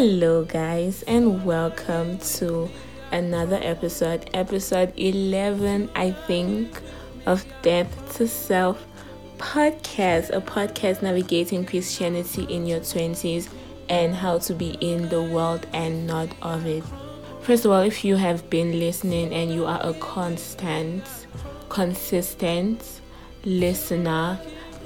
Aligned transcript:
Hello, 0.00 0.44
guys, 0.44 1.02
and 1.08 1.44
welcome 1.44 2.18
to 2.18 2.70
another 3.10 3.58
episode, 3.60 4.30
episode 4.32 4.92
11, 4.96 5.90
I 5.96 6.12
think, 6.12 6.80
of 7.26 7.44
Death 7.62 8.16
to 8.16 8.28
Self 8.28 8.86
podcast, 9.38 10.30
a 10.30 10.40
podcast 10.40 11.02
navigating 11.02 11.66
Christianity 11.66 12.44
in 12.44 12.64
your 12.64 12.78
20s 12.78 13.48
and 13.88 14.14
how 14.14 14.38
to 14.38 14.54
be 14.54 14.78
in 14.80 15.08
the 15.08 15.20
world 15.20 15.66
and 15.72 16.06
not 16.06 16.28
of 16.42 16.64
it. 16.64 16.84
First 17.42 17.64
of 17.64 17.72
all, 17.72 17.80
if 17.80 18.04
you 18.04 18.14
have 18.14 18.48
been 18.48 18.78
listening 18.78 19.34
and 19.34 19.52
you 19.52 19.66
are 19.66 19.80
a 19.82 19.94
constant, 19.94 21.02
consistent 21.70 23.00
listener, 23.44 24.38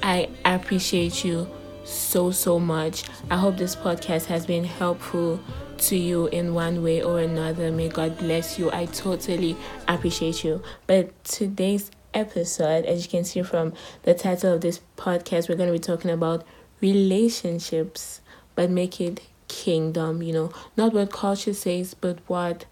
I 0.03 0.31
appreciate 0.47 1.23
you 1.23 1.47
so, 1.85 2.31
so 2.31 2.59
much. 2.59 3.05
I 3.31 3.37
hope 3.37 3.57
this 3.57 3.77
podcast 3.77 4.27
has 4.27 4.47
been 4.47 4.65
helpful 4.65 5.41
to 5.79 5.97
you 5.97 6.27
in 6.29 6.55
one 6.55 6.83
way 6.83 7.03
or 7.03 7.19
another. 7.19 7.71
May 7.71 7.89
God 7.89 8.19
bless 8.19 8.59
you. 8.59 8.71
I 8.71 8.87
totally 8.87 9.57
appreciate 9.89 10.45
you. 10.45 10.63
But 10.87 11.25
today's 11.25 11.91
episode, 12.15 12.85
as 12.85 13.05
you 13.05 13.11
can 13.11 13.25
see 13.25 13.43
from 13.43 13.73
the 14.05 14.15
title 14.15 14.55
of 14.55 14.61
this 14.61 14.81
podcast, 14.97 15.49
we're 15.49 15.57
going 15.57 15.69
to 15.69 15.73
be 15.73 15.79
talking 15.79 16.11
about 16.11 16.45
relationships, 16.81 18.21
but 18.55 18.71
make 18.71 19.01
it 19.01 19.21
kingdom, 19.49 20.23
you 20.23 20.33
know, 20.33 20.53
not 20.77 20.93
what 20.93 21.11
culture 21.11 21.53
says, 21.53 21.95
but 21.95 22.19
what 22.27 22.65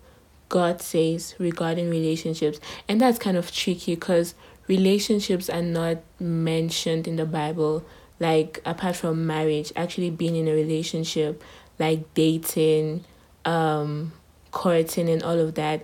God 0.48 0.80
says 0.80 1.34
regarding 1.38 1.90
relationships. 1.90 2.60
And 2.88 3.00
that's 3.00 3.18
kind 3.18 3.36
of 3.36 3.52
tricky 3.52 3.94
because 3.94 4.34
relationships 4.66 5.48
are 5.50 5.62
not 5.62 5.98
mentioned 6.18 7.06
in 7.08 7.16
the 7.16 7.26
Bible, 7.26 7.84
like 8.20 8.60
apart 8.64 8.94
from 8.94 9.26
marriage, 9.26 9.72
actually 9.74 10.10
being 10.10 10.36
in 10.36 10.46
a 10.46 10.52
relationship, 10.52 11.42
like 11.78 12.14
dating, 12.14 13.04
um, 13.44 14.12
courting, 14.52 15.08
and 15.08 15.22
all 15.24 15.38
of 15.38 15.54
that 15.56 15.82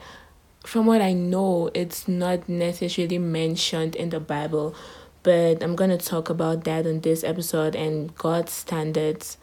from 0.67 0.84
what 0.84 1.01
I 1.01 1.12
know, 1.12 1.70
it's 1.75 2.09
not 2.09 2.48
necessarily 2.48 3.19
mentioned 3.19 3.95
in 3.95 4.11
the 4.11 4.19
Bible, 4.19 4.75
but 5.23 5.62
I'm 5.62 5.77
going 5.77 5.91
to 5.91 5.97
talk 5.97 6.29
about 6.29 6.64
that 6.64 6.87
on 6.87 7.01
this 7.01 7.23
episode 7.23 7.77
and 7.77 8.12
God's 8.17 8.53
standards 8.53 9.39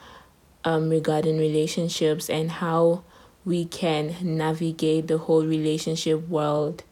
um, 0.65 0.89
regarding 0.89 1.37
relationships 1.37 2.29
and 2.29 2.51
how 2.51 3.03
we 3.45 3.63
can 3.63 4.15
navigate 4.21 5.07
the 5.07 5.17
whole 5.17 5.45
relationship 5.45 6.27
world 6.27 6.83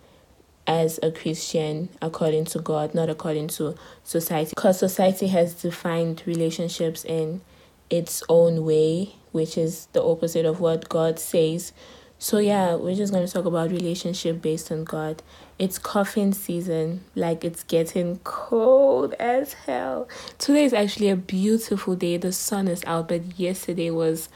as 0.71 0.99
a 1.03 1.11
Christian 1.11 1.89
according 2.01 2.45
to 2.45 2.59
God, 2.59 2.95
not 2.95 3.09
according 3.09 3.49
to 3.49 3.75
society. 4.03 4.51
Because 4.55 4.79
society 4.79 5.27
has 5.27 5.53
defined 5.53 6.23
relationships 6.25 7.03
in 7.03 7.41
its 7.89 8.23
own 8.29 8.63
way, 8.63 9.15
which 9.33 9.57
is 9.57 9.87
the 9.91 10.01
opposite 10.01 10.45
of 10.45 10.61
what 10.61 10.87
God 10.87 11.19
says. 11.19 11.73
So 12.19 12.37
yeah, 12.37 12.75
we're 12.75 12.95
just 12.95 13.11
gonna 13.11 13.27
talk 13.27 13.45
about 13.45 13.71
relationship 13.71 14.41
based 14.41 14.71
on 14.71 14.85
God. 14.85 15.21
It's 15.59 15.77
cuffing 15.77 16.33
season, 16.33 17.03
like 17.15 17.43
it's 17.43 17.63
getting 17.63 18.19
cold 18.19 19.13
as 19.19 19.53
hell. 19.53 20.07
Today 20.37 20.63
is 20.63 20.73
actually 20.73 21.09
a 21.09 21.15
beautiful 21.15 21.95
day. 21.95 22.17
The 22.17 22.31
sun 22.31 22.67
is 22.67 22.83
out, 22.85 23.09
but 23.09 23.37
yesterday 23.37 23.89
was 23.89 24.29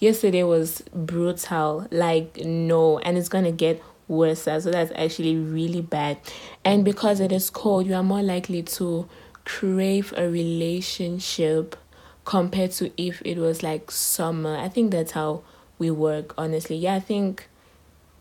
yesterday 0.00 0.42
was 0.42 0.82
brutal. 0.94 1.86
Like 1.90 2.36
no, 2.44 2.98
and 2.98 3.16
it's 3.16 3.28
gonna 3.30 3.52
get 3.52 3.82
worse. 4.08 4.42
So 4.42 4.58
that's 4.60 4.92
actually 4.96 5.36
really 5.36 5.82
bad. 5.82 6.18
And 6.64 6.84
because 6.84 7.20
it 7.20 7.30
is 7.30 7.50
cold, 7.50 7.86
you 7.86 7.94
are 7.94 8.02
more 8.02 8.22
likely 8.22 8.62
to 8.62 9.08
crave 9.44 10.12
a 10.16 10.28
relationship 10.28 11.76
compared 12.24 12.72
to 12.72 12.90
if 13.02 13.22
it 13.24 13.38
was 13.38 13.62
like 13.62 13.90
summer. 13.90 14.56
I 14.56 14.68
think 14.68 14.90
that's 14.90 15.12
how 15.12 15.42
we 15.78 15.90
work 15.90 16.34
honestly 16.36 16.76
yeah 16.76 16.94
i 16.94 17.00
think 17.00 17.48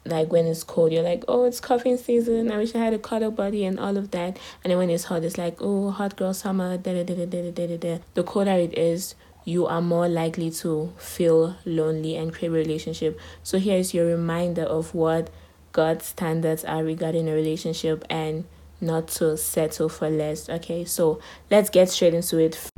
like 0.06 0.32
when 0.32 0.46
it's 0.46 0.64
cold 0.64 0.92
you're 0.92 1.04
like 1.04 1.24
oh 1.28 1.44
it's 1.44 1.60
cuffing 1.60 1.98
season 1.98 2.52
i 2.52 2.58
wish 2.58 2.74
i 2.76 2.78
had 2.78 2.94
a 2.94 3.00
cuddle 3.00 3.32
buddy 3.32 3.66
and 3.66 3.80
all 3.80 3.98
of 3.98 4.12
that 4.12 4.38
and 4.64 4.72
then 4.72 4.78
when 4.78 4.90
it's 4.90 5.06
hot 5.06 5.24
it's 5.24 5.38
like 5.38 5.58
oh 5.60 5.90
hot 5.90 6.16
girl 6.16 6.34
summer 6.34 6.78
da, 6.78 6.94
da, 6.94 7.04
da, 7.04 7.26
da, 7.26 7.52
da, 7.52 7.68
da, 7.68 7.78
da. 7.78 7.98
the 8.14 8.24
colder 8.24 8.52
it 8.52 8.78
is 8.78 9.16
you 9.44 9.66
are 9.66 9.82
more 9.82 10.08
likely 10.08 10.52
to 10.52 10.94
feel 10.98 11.56
lonely 11.66 12.16
and 12.16 12.34
crave 12.34 12.54
a 12.54 12.56
relationship 12.56 13.20
so 13.44 13.60
here's 13.60 13.94
your 13.94 14.06
reminder 14.06 14.64
of 14.64 14.94
what 14.94 15.30
god's 15.78 16.08
standards 16.08 16.66
are 16.66 16.84
regarding 16.84 17.30
a 17.30 17.34
relationship 17.34 18.04
and 18.10 18.46
not 18.82 19.08
to 19.08 19.38
settle 19.38 19.88
for 19.88 20.10
less 20.10 20.50
okay 20.50 20.84
so 20.84 21.20
let's 21.52 21.70
get 21.70 21.88
straight 21.88 22.16
into 22.16 22.40
it 22.40 22.72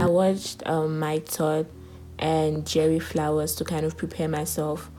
I 0.00 0.10
watched 0.10 0.62
um, 0.66 0.98
Mike 0.98 1.24
Todd 1.24 1.66
and 2.18 2.66
Jerry 2.66 2.98
Flowers 2.98 3.54
to 3.54 3.64
kind 3.64 3.86
of 3.86 3.96
prepare 3.96 4.28
myself 4.28 4.90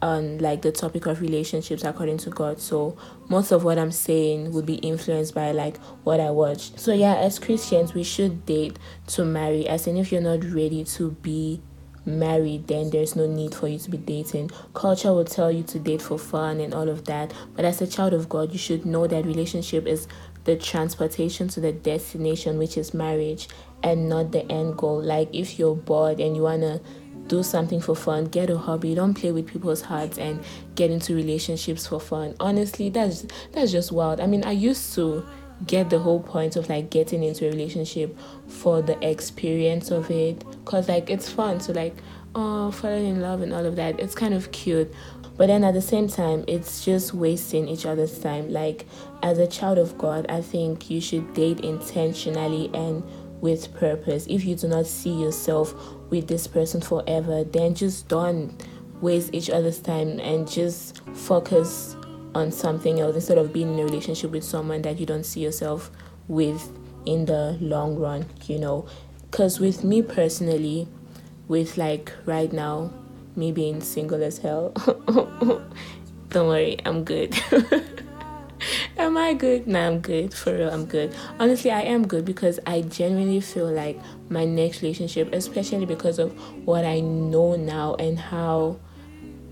on 0.00 0.38
like 0.38 0.62
the 0.62 0.70
topic 0.70 1.06
of 1.06 1.20
relationships 1.20 1.84
according 1.84 2.18
to 2.18 2.30
God. 2.30 2.60
So 2.60 2.96
most 3.28 3.50
of 3.50 3.64
what 3.64 3.78
I'm 3.78 3.90
saying 3.90 4.52
would 4.52 4.66
be 4.66 4.74
influenced 4.76 5.34
by 5.34 5.52
like 5.52 5.78
what 6.04 6.20
I 6.20 6.30
watched. 6.30 6.78
So 6.78 6.92
yeah, 6.92 7.16
as 7.16 7.38
Christians, 7.38 7.94
we 7.94 8.02
should 8.04 8.46
date 8.46 8.78
to 9.08 9.24
marry. 9.24 9.66
As 9.66 9.86
in, 9.86 9.96
if 9.96 10.12
you're 10.12 10.20
not 10.20 10.44
ready 10.44 10.84
to 10.84 11.10
be 11.22 11.60
married, 12.06 12.66
then 12.66 12.90
there's 12.90 13.16
no 13.16 13.26
need 13.26 13.54
for 13.54 13.68
you 13.68 13.78
to 13.78 13.90
be 13.90 13.98
dating. 13.98 14.50
Culture 14.74 15.12
will 15.12 15.24
tell 15.24 15.50
you 15.50 15.62
to 15.64 15.78
date 15.78 16.02
for 16.02 16.18
fun 16.18 16.60
and 16.60 16.74
all 16.74 16.88
of 16.88 17.04
that. 17.04 17.32
But 17.54 17.64
as 17.64 17.80
a 17.80 17.86
child 17.86 18.14
of 18.14 18.28
God, 18.28 18.52
you 18.52 18.58
should 18.58 18.86
know 18.86 19.06
that 19.06 19.24
relationship 19.24 19.86
is 19.86 20.08
the 20.44 20.56
transportation 20.56 21.48
to 21.48 21.60
the 21.60 21.72
destination, 21.72 22.58
which 22.58 22.78
is 22.78 22.94
marriage 22.94 23.48
and 23.82 24.08
not 24.08 24.32
the 24.32 24.50
end 24.50 24.76
goal. 24.76 25.02
Like 25.02 25.28
if 25.32 25.58
you're 25.58 25.76
bored 25.76 26.20
and 26.20 26.34
you 26.34 26.42
wanna 26.42 26.80
do 27.26 27.42
something 27.42 27.80
for 27.80 27.94
fun, 27.94 28.24
get 28.24 28.50
a 28.50 28.56
hobby. 28.56 28.94
Don't 28.94 29.14
play 29.14 29.32
with 29.32 29.46
people's 29.46 29.82
hearts 29.82 30.18
and 30.18 30.42
get 30.74 30.90
into 30.90 31.14
relationships 31.14 31.86
for 31.86 32.00
fun. 32.00 32.34
Honestly, 32.40 32.88
that's 32.88 33.26
that's 33.52 33.70
just 33.70 33.92
wild. 33.92 34.20
I 34.20 34.26
mean, 34.26 34.44
I 34.44 34.52
used 34.52 34.94
to 34.94 35.26
get 35.66 35.90
the 35.90 35.98
whole 35.98 36.20
point 36.20 36.56
of 36.56 36.68
like 36.68 36.90
getting 36.90 37.22
into 37.22 37.46
a 37.46 37.50
relationship 37.50 38.16
for 38.46 38.82
the 38.82 38.98
experience 39.06 39.90
of 39.90 40.10
it. 40.10 40.44
Because 40.64 40.88
like 40.88 41.10
it's 41.10 41.30
fun 41.30 41.58
to 41.60 41.72
like 41.72 41.96
oh 42.34 42.70
falling 42.70 43.06
in 43.06 43.20
love 43.20 43.42
and 43.42 43.52
all 43.52 43.66
of 43.66 43.76
that. 43.76 43.98
It's 44.00 44.14
kind 44.14 44.34
of 44.34 44.52
cute. 44.52 44.92
But 45.36 45.46
then 45.46 45.64
at 45.64 45.74
the 45.74 45.82
same 45.82 46.08
time 46.08 46.44
it's 46.48 46.84
just 46.84 47.14
wasting 47.14 47.68
each 47.68 47.86
other's 47.86 48.18
time. 48.18 48.50
Like 48.50 48.86
as 49.22 49.38
a 49.38 49.46
child 49.48 49.78
of 49.78 49.98
god 49.98 50.24
i 50.28 50.40
think 50.40 50.88
you 50.88 51.00
should 51.00 51.34
date 51.34 51.58
intentionally 51.60 52.70
and 52.72 53.02
with 53.40 53.72
purpose. 53.74 54.26
If 54.28 54.44
you 54.44 54.56
do 54.56 54.68
not 54.68 54.86
see 54.86 55.12
yourself 55.12 55.74
with 56.10 56.26
this 56.28 56.46
person 56.46 56.80
forever, 56.80 57.44
then 57.44 57.74
just 57.74 58.08
don't 58.08 58.52
waste 59.00 59.30
each 59.32 59.50
other's 59.50 59.80
time 59.80 60.18
and 60.20 60.50
just 60.50 61.04
focus 61.14 61.96
on 62.38 62.52
something 62.52 63.00
else 63.00 63.16
instead 63.16 63.36
of 63.36 63.52
being 63.52 63.74
in 63.74 63.80
a 63.80 63.84
relationship 63.84 64.30
with 64.30 64.44
someone 64.44 64.82
that 64.82 64.98
you 64.98 65.06
don't 65.06 65.24
see 65.24 65.40
yourself 65.40 65.90
with 66.28 66.70
in 67.04 67.24
the 67.24 67.58
long 67.60 67.96
run, 67.96 68.26
you 68.46 68.58
know. 68.58 68.86
Because 69.30 69.60
with 69.60 69.84
me 69.84 70.02
personally, 70.02 70.88
with 71.48 71.76
like 71.76 72.12
right 72.24 72.52
now, 72.52 72.92
me 73.36 73.52
being 73.52 73.80
single 73.80 74.22
as 74.22 74.38
hell, 74.38 74.70
don't 76.28 76.48
worry, 76.48 76.78
I'm 76.84 77.04
good. 77.04 77.38
am 78.98 79.16
I 79.16 79.34
good? 79.34 79.66
No, 79.66 79.80
I'm 79.80 80.00
good. 80.00 80.32
For 80.32 80.54
real, 80.54 80.70
I'm 80.70 80.86
good. 80.86 81.14
Honestly, 81.38 81.70
I 81.70 81.82
am 81.82 82.06
good 82.06 82.24
because 82.24 82.60
I 82.66 82.82
genuinely 82.82 83.40
feel 83.40 83.70
like 83.70 83.98
my 84.28 84.44
next 84.44 84.82
relationship, 84.82 85.32
especially 85.32 85.86
because 85.86 86.18
of 86.18 86.32
what 86.66 86.84
I 86.84 87.00
know 87.00 87.56
now 87.56 87.94
and 87.94 88.18
how 88.18 88.78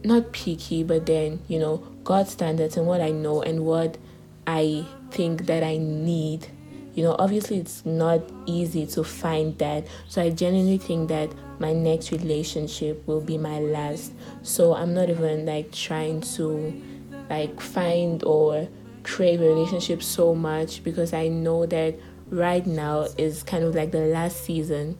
not 0.04 0.32
picky, 0.32 0.82
but 0.82 1.06
then, 1.06 1.40
you 1.48 1.58
know, 1.58 1.82
God's 2.06 2.30
standards 2.30 2.76
and 2.76 2.86
what 2.86 3.00
I 3.00 3.10
know 3.10 3.42
and 3.42 3.66
what 3.66 3.98
I 4.46 4.86
think 5.10 5.46
that 5.46 5.64
I 5.64 5.76
need. 5.76 6.46
You 6.94 7.02
know, 7.02 7.16
obviously, 7.18 7.58
it's 7.58 7.84
not 7.84 8.22
easy 8.46 8.86
to 8.86 9.02
find 9.02 9.58
that. 9.58 9.86
So, 10.08 10.22
I 10.22 10.30
genuinely 10.30 10.78
think 10.78 11.08
that 11.08 11.30
my 11.58 11.72
next 11.72 12.12
relationship 12.12 13.06
will 13.06 13.20
be 13.20 13.36
my 13.36 13.58
last. 13.58 14.12
So, 14.42 14.74
I'm 14.74 14.94
not 14.94 15.10
even 15.10 15.44
like 15.44 15.72
trying 15.72 16.20
to 16.36 16.80
like 17.28 17.60
find 17.60 18.22
or 18.22 18.68
crave 19.02 19.40
a 19.40 19.48
relationship 19.48 20.00
so 20.00 20.32
much 20.32 20.84
because 20.84 21.12
I 21.12 21.26
know 21.26 21.66
that 21.66 21.96
right 22.30 22.64
now 22.64 23.08
is 23.18 23.42
kind 23.42 23.64
of 23.64 23.74
like 23.74 23.90
the 23.90 24.06
last 24.06 24.44
season 24.44 24.96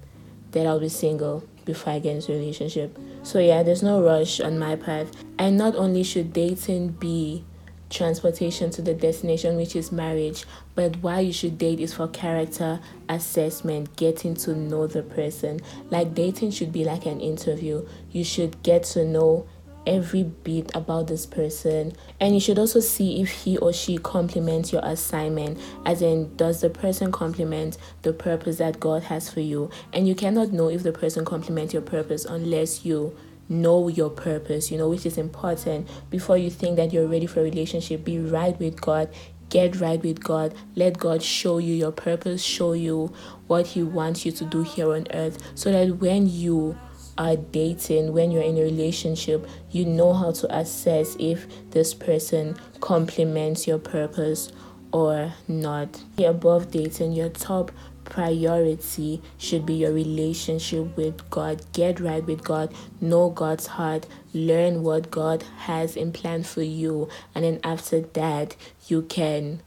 that 0.51 0.67
I'll 0.67 0.81
be 0.81 0.89
single 0.89 1.45
before 1.67 1.93
I 1.93 1.99
get 1.99 2.15
into 2.15 2.33
a 2.33 2.39
relationship. 2.39 2.99
So 3.23 3.39
yeah, 3.39 3.63
there's 3.63 3.83
no 3.83 4.03
rush 4.03 4.41
on 4.41 4.59
my 4.59 4.77
part. 4.77 5.09
And 5.39 5.59
not 5.59 5.77
only 5.77 6.03
should 6.03 6.33
dating 6.33 6.93
be 6.93 7.45
transportation 7.91 8.71
to 8.71 8.83
the 8.83 8.95
destination 8.95 9.57
which 9.57 9.77
is 9.77 9.93
marriage, 9.93 10.45
but 10.75 10.97
why 10.99 11.21
you 11.21 11.33
should 11.33 11.59
date 11.59 11.81
is 11.81 11.95
for 11.95 12.09
character 12.09 12.81
assessment, 13.09 13.95
getting 13.97 14.35
to 14.35 14.55
know 14.55 14.87
the 14.87 15.03
person. 15.03 15.61
Like 15.91 16.15
dating 16.15 16.53
should 16.53 16.73
be 16.73 16.85
like 16.85 17.07
an 17.07 17.21
interview. 17.21 17.87
You 18.11 18.25
should 18.25 18.63
get 18.63 18.85
to 18.85 19.05
know 19.05 19.47
every 19.87 20.25
bit 20.25 20.71
about 20.75 21.07
this 21.07 21.27
person. 21.27 21.93
And 22.21 22.35
you 22.35 22.41
should 22.41 22.59
also 22.59 22.81
see 22.81 23.21
if 23.21 23.31
he 23.31 23.57
or 23.59 23.73
she 23.73 23.99
complements 23.99 24.73
your 24.73 24.83
assignment. 24.85 25.59
As 25.85 26.03
in 26.03 26.35
does 26.37 26.61
the 26.61 26.71
person 26.71 27.13
complement 27.13 27.79
the 28.03 28.13
purpose 28.13 28.59
that 28.59 28.81
god 28.81 29.05
has 29.05 29.31
for 29.31 29.41
you? 29.41 29.71
And 29.93 30.09
you 30.09 30.15
cannot 30.15 30.53
know 30.53 30.69
if 30.69 30.83
the 30.83 30.93
person 30.93 31.25
complements 31.25 31.73
your 31.73 31.83
purpose 31.83 32.25
unless 32.25 32.85
you 32.85 33.17
know 33.49 33.87
your 33.87 34.11
purpose 34.11 34.73
you 34.73 34.79
know 34.79 34.89
which 34.89 35.07
is 35.07 35.19
important. 35.19 35.89
Before 36.11 36.37
you 36.37 36.51
think 36.51 36.77
that 36.77 36.93
you're 36.93 37.07
ready 37.07 37.27
for 37.27 37.41
a 37.41 37.45
relationship 37.45 38.05
be 38.05 38.19
right 38.19 38.59
with 38.59 38.81
god. 38.81 39.09
Get 39.49 39.81
right 39.81 40.03
with 40.03 40.25
God. 40.25 40.55
Let 40.75 40.99
God 40.99 41.23
show 41.23 41.59
you 41.59 41.73
your 41.75 41.93
purpose, 41.93 42.43
show 42.43 42.73
you 42.73 43.13
what 43.47 43.69
He 43.69 43.83
wants 43.83 44.27
you 44.27 44.33
to 44.33 44.45
do 44.45 44.63
here 44.63 44.93
on 44.93 45.07
earth, 45.13 45.39
so 45.55 45.71
that 45.71 45.99
when 45.99 46.29
you 46.29 46.77
are 47.19 47.37
dating, 47.37 48.13
when 48.13 48.31
you're 48.31 48.43
in 48.43 48.59
a 48.59 48.63
relationship, 48.63 49.49
you 49.71 49.85
know 49.85 50.13
how 50.13 50.33
to 50.33 50.57
assess 50.57 51.17
if 51.19 51.47
this 51.71 51.95
person 51.95 52.57
complements 52.81 53.67
your 53.67 53.79
purpose 53.79 54.53
or 54.93 55.33
not. 55.49 56.03
Above 56.19 56.71
dating, 56.71 57.13
your 57.13 57.29
top 57.29 57.73
priority 58.05 59.21
should 59.37 59.67
be 59.67 59.75
your 59.75 59.93
relationship 59.93 60.97
with 60.97 61.29
God. 61.29 61.61
Get 61.73 62.01
right 62.01 62.25
with 62.25 62.43
God, 62.45 62.73
know 63.01 63.31
God's 63.31 63.67
heart, 63.67 64.07
learn 64.33 64.83
what 64.83 65.11
God 65.11 65.43
has 65.59 65.97
in 65.97 66.13
plan 66.13 66.43
for 66.43 66.63
you, 66.63 67.09
and 67.35 67.45
then 67.45 67.61
after 67.65 68.01
that, 68.01 68.57
you 68.89 69.03
can 69.03 69.61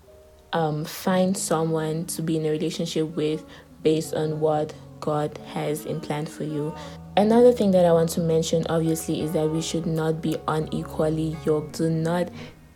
um, 0.53 0.85
find 0.85 1.37
someone 1.37 2.05
to 2.05 2.21
be 2.21 2.37
in 2.37 2.45
a 2.45 2.49
relationship 2.49 3.15
with 3.15 3.43
based 3.83 4.13
on 4.13 4.39
what 4.39 4.73
God 4.99 5.37
has 5.53 5.85
in 5.85 5.99
plan 6.01 6.25
for 6.25 6.43
you. 6.43 6.75
Another 7.17 7.51
thing 7.51 7.71
that 7.71 7.85
I 7.85 7.91
want 7.91 8.09
to 8.11 8.21
mention, 8.21 8.65
obviously, 8.69 9.21
is 9.21 9.33
that 9.33 9.49
we 9.49 9.61
should 9.61 9.85
not 9.85 10.21
be 10.21 10.37
unequally 10.47 11.35
yoked. 11.45 11.77
Do 11.77 11.89
not 11.89 12.29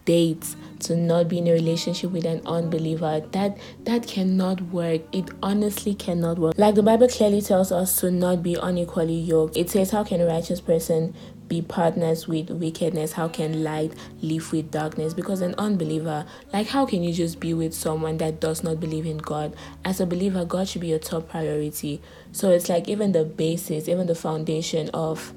date. 0.06 0.56
To 0.80 0.98
not 0.98 1.30
be 1.30 1.38
in 1.38 1.48
a 1.48 1.54
relationship 1.54 2.12
with 2.12 2.26
an 2.26 2.42
unbeliever. 2.46 3.22
That 3.32 3.58
that 3.86 4.06
cannot 4.06 4.60
work. 4.64 5.02
It 5.14 5.30
honestly 5.42 5.96
cannot 5.96 6.38
work. 6.38 6.56
Like 6.58 6.76
the 6.76 6.84
bible 6.84 7.08
clearly 7.08 7.42
tells 7.42 7.72
us 7.72 8.02
to 8.02 8.12
not 8.12 8.44
be 8.44 8.56
unequally 8.62 9.16
yoked. 9.16 9.56
It 9.56 9.70
says 9.70 9.92
how 9.92 10.04
can 10.04 10.20
a 10.20 10.26
righteous 10.26 10.60
person 10.60 11.16
be 11.54 11.62
partners 11.62 12.28
with 12.28 12.50
wickedness 12.50 13.12
how 13.14 13.28
can 13.28 13.64
light 13.64 13.94
live 14.24 14.52
with 14.52 14.72
darkness? 14.72 15.14
Because 15.14 15.42
an 15.42 15.54
unbeliever 15.60 16.26
like 16.52 16.66
how 16.68 16.88
can 16.88 17.04
you 17.04 17.14
just 17.14 17.40
be 17.40 17.54
with 17.54 17.76
someone 17.76 18.18
that 18.18 18.40
does 18.40 18.64
not 18.64 18.80
believe 18.80 19.06
in 19.06 19.20
god? 19.20 19.56
As 19.86 20.02
a 20.02 20.08
believer 20.08 20.46
god 20.46 20.68
should 20.68 20.82
be 20.82 20.88
your 20.88 20.98
top 20.98 21.30
priority. 21.30 22.02
So 22.32 22.50
it's 22.50 22.70
like 22.70 22.88
even 22.90 23.12
the 23.12 23.24
basis 23.24 23.88
even 23.88 24.08
the 24.08 24.16
foundation 24.16 24.90
of 24.96 25.32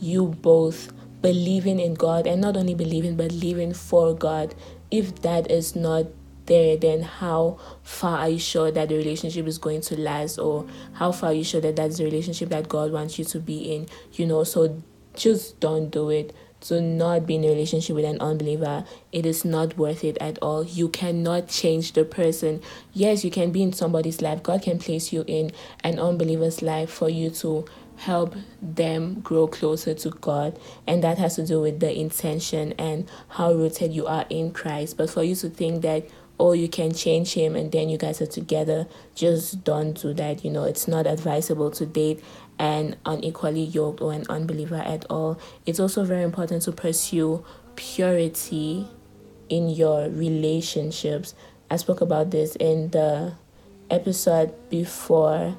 you 0.00 0.28
both 0.28 0.90
believing 1.20 1.78
in 1.80 1.92
god 1.92 2.26
and 2.26 2.40
not 2.40 2.56
only 2.56 2.74
believing 2.74 3.14
but 3.14 3.30
living 3.32 3.74
for 3.74 4.14
god. 4.14 4.54
If 4.90 5.20
that 5.20 5.50
is 5.50 5.76
not 5.76 6.06
there, 6.48 6.76
then 6.76 7.02
how 7.02 7.58
far 7.82 8.18
are 8.20 8.28
you 8.30 8.38
sure 8.38 8.70
that 8.72 8.88
the 8.88 8.96
relationship 8.96 9.46
is 9.46 9.58
going 9.58 9.82
to 9.82 10.00
last, 10.00 10.38
or 10.38 10.66
how 10.94 11.12
far 11.12 11.30
are 11.30 11.34
you 11.34 11.44
sure 11.44 11.60
that 11.60 11.76
that's 11.76 11.98
the 11.98 12.04
relationship 12.04 12.48
that 12.48 12.68
God 12.68 12.90
wants 12.90 13.18
you 13.18 13.24
to 13.26 13.38
be 13.38 13.74
in? 13.74 13.86
You 14.14 14.26
know, 14.26 14.44
so 14.44 14.82
just 15.18 15.60
don't 15.60 15.90
do 15.90 16.08
it. 16.10 16.34
Do 16.60 16.80
not 16.80 17.26
be 17.26 17.36
in 17.36 17.44
a 17.44 17.48
relationship 17.48 17.94
with 17.94 18.04
an 18.04 18.20
unbeliever. 18.20 18.84
It 19.12 19.24
is 19.26 19.44
not 19.44 19.78
worth 19.78 20.02
it 20.02 20.18
at 20.20 20.38
all. 20.38 20.64
You 20.64 20.88
cannot 20.88 21.48
change 21.48 21.92
the 21.92 22.04
person. 22.04 22.62
Yes, 22.92 23.24
you 23.24 23.30
can 23.30 23.52
be 23.52 23.62
in 23.62 23.72
somebody's 23.72 24.20
life. 24.20 24.42
God 24.42 24.62
can 24.62 24.78
place 24.78 25.12
you 25.12 25.24
in 25.28 25.52
an 25.84 26.00
unbeliever's 26.00 26.60
life 26.60 26.90
for 26.90 27.08
you 27.08 27.30
to 27.30 27.64
help 27.98 28.34
them 28.60 29.20
grow 29.20 29.46
closer 29.46 29.94
to 29.94 30.10
God. 30.10 30.58
And 30.86 31.02
that 31.04 31.18
has 31.18 31.36
to 31.36 31.46
do 31.46 31.60
with 31.60 31.78
the 31.78 31.96
intention 31.96 32.72
and 32.72 33.08
how 33.28 33.52
rooted 33.52 33.92
you 33.92 34.06
are 34.06 34.26
in 34.28 34.52
Christ. 34.52 34.96
But 34.96 35.10
for 35.10 35.22
you 35.22 35.36
to 35.36 35.50
think 35.50 35.82
that, 35.82 36.08
oh, 36.40 36.52
you 36.52 36.68
can 36.68 36.92
change 36.92 37.34
him 37.34 37.54
and 37.56 37.70
then 37.70 37.88
you 37.88 37.98
guys 37.98 38.20
are 38.20 38.26
together, 38.26 38.86
just 39.14 39.64
don't 39.64 40.00
do 40.00 40.12
that. 40.14 40.44
You 40.44 40.50
know, 40.50 40.64
it's 40.64 40.88
not 40.88 41.06
advisable 41.06 41.70
to 41.72 41.86
date 41.86 42.22
an 42.58 42.96
unequally 43.06 43.62
yoked 43.62 44.00
or 44.00 44.12
an 44.12 44.24
unbeliever 44.28 44.76
at 44.76 45.04
all. 45.10 45.38
It's 45.66 45.80
also 45.80 46.04
very 46.04 46.22
important 46.22 46.62
to 46.62 46.72
pursue 46.72 47.44
purity 47.76 48.88
in 49.48 49.68
your 49.70 50.08
relationships. 50.08 51.34
I 51.70 51.76
spoke 51.76 52.00
about 52.00 52.30
this 52.30 52.56
in 52.56 52.90
the 52.90 53.34
episode 53.90 54.52
before 54.70 55.56